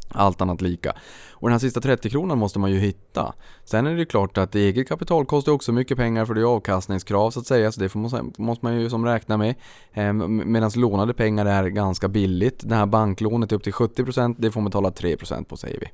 [0.09, 0.93] Allt annat lika.
[1.31, 3.33] Och den här sista 30 kronan måste man ju hitta.
[3.63, 6.45] Sen är det ju klart att eget kapital kostar också mycket pengar för det är
[6.45, 7.71] avkastningskrav så att säga.
[7.71, 9.55] Så det måste man ju som räkna med.
[9.93, 12.69] Ehm, medan lånade pengar är ganska billigt.
[12.69, 15.87] Det här banklånet är upp till 70% det får man betala 3% på säger vi.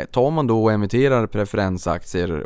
[0.00, 2.42] Eh, tar man då och emitterar preferensaktier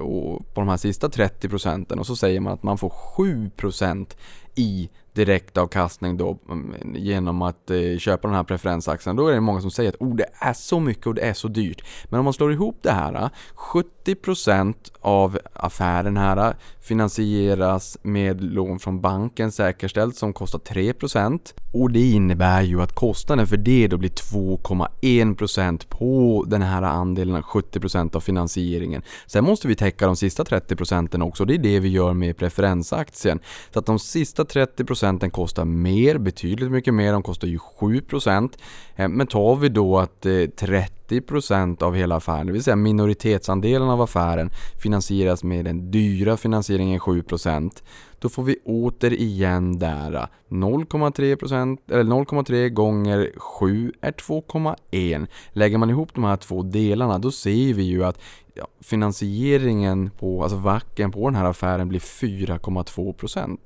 [0.54, 4.16] på de här sista 30% och så säger man att man får 7%
[4.54, 9.16] i direktavkastning då mm, genom att eh, köpa den här preferensaktien.
[9.16, 11.34] Då är det många som säger att oh, det är så mycket och det är
[11.34, 11.84] så dyrt.
[12.04, 18.42] Men om man slår ihop det här, eh, 70% av affären här eh, finansieras med
[18.44, 23.88] lån från banken säkerställt som kostar 3% och det innebär ju att kostnaden för det
[23.88, 29.02] då blir 2,1% på den här andelen 70% av finansieringen.
[29.26, 31.44] Sen måste vi täcka de sista 30% också.
[31.44, 33.40] Det är det vi gör med preferensaktien.
[33.72, 37.12] Så att de sista 30% kostar mer, betydligt mycket mer.
[37.12, 38.58] De kostar ju 7%.
[38.96, 43.88] Eh, men tar vi då att eh, 30% av hela affären, det vill säga minoritetsandelen
[43.88, 44.50] av affären
[44.82, 47.82] finansieras med den dyra finansieringen 7%
[48.22, 55.26] då får vi återigen där eh, 0,3% eller 0,3 gånger 7 är 2,1.
[55.52, 58.20] Lägger man ihop de här två delarna då ser vi ju att
[58.54, 63.58] ja, finansieringen på, alltså vacken på den här affären blir 4,2%.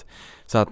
[0.46, 0.68] Så att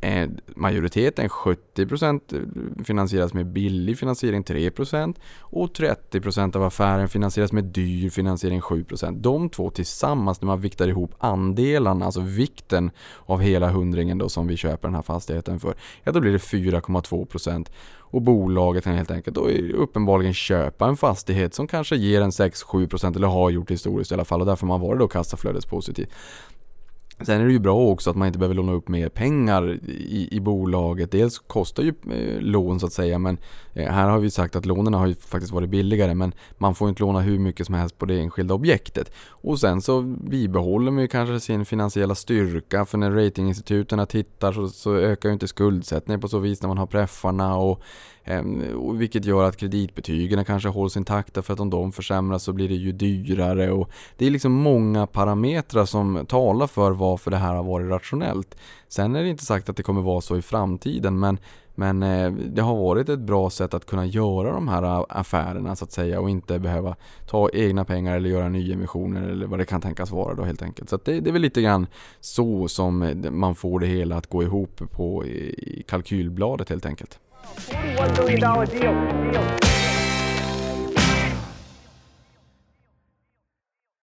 [0.00, 7.64] Eh, majoriteten 70% eh, finansieras med billig finansiering 3% och 30% av affären finansieras med
[7.64, 9.20] dyr finansiering 7%.
[9.20, 12.90] De två tillsammans när man viktar ihop andelarna, alltså vikten
[13.26, 15.74] av hela hundringen då som vi köper den här fastigheten för,
[16.04, 17.66] ja då blir det 4,2%
[18.10, 23.16] och bolaget kan helt enkelt då uppenbarligen köpa en fastighet som kanske ger en 6-7%
[23.16, 26.06] eller har gjort historiskt i alla fall och därför man varit då kassaflödespositiv.
[27.20, 30.28] Sen är det ju bra också att man inte behöver låna upp mer pengar i,
[30.30, 31.12] i bolaget.
[31.12, 33.38] Dels kostar ju eh, lån så att säga men
[33.72, 36.88] eh, här har vi sagt att lånen har ju faktiskt varit billigare men man får
[36.88, 39.12] inte låna hur mycket som helst på det enskilda objektet.
[39.28, 44.68] Och sen så bibehåller man ju kanske sin finansiella styrka för när ratinginstituten tittar så,
[44.68, 47.82] så ökar ju inte skuldsättningen på så vis när man har preffarna och
[48.28, 52.68] Ehm, vilket gör att kreditbetygen kanske hålls intakta för att om de försämras så blir
[52.68, 53.70] det ju dyrare.
[53.70, 58.56] Och det är liksom många parametrar som talar för varför det här har varit rationellt.
[58.88, 61.38] Sen är det inte sagt att det kommer vara så i framtiden men,
[61.74, 65.76] men eh, det har varit ett bra sätt att kunna göra de här eh, affärerna
[65.76, 69.64] så att säga och inte behöva ta egna pengar eller göra nyemissioner eller vad det
[69.64, 70.90] kan tänkas vara då helt enkelt.
[70.90, 71.86] Så det, det, är väl lite grann
[72.20, 77.20] så som man får det hela att gå ihop på i kalkylbladet helt enkelt.
[77.56, 79.32] $41 million deal.
[79.32, 79.87] deal.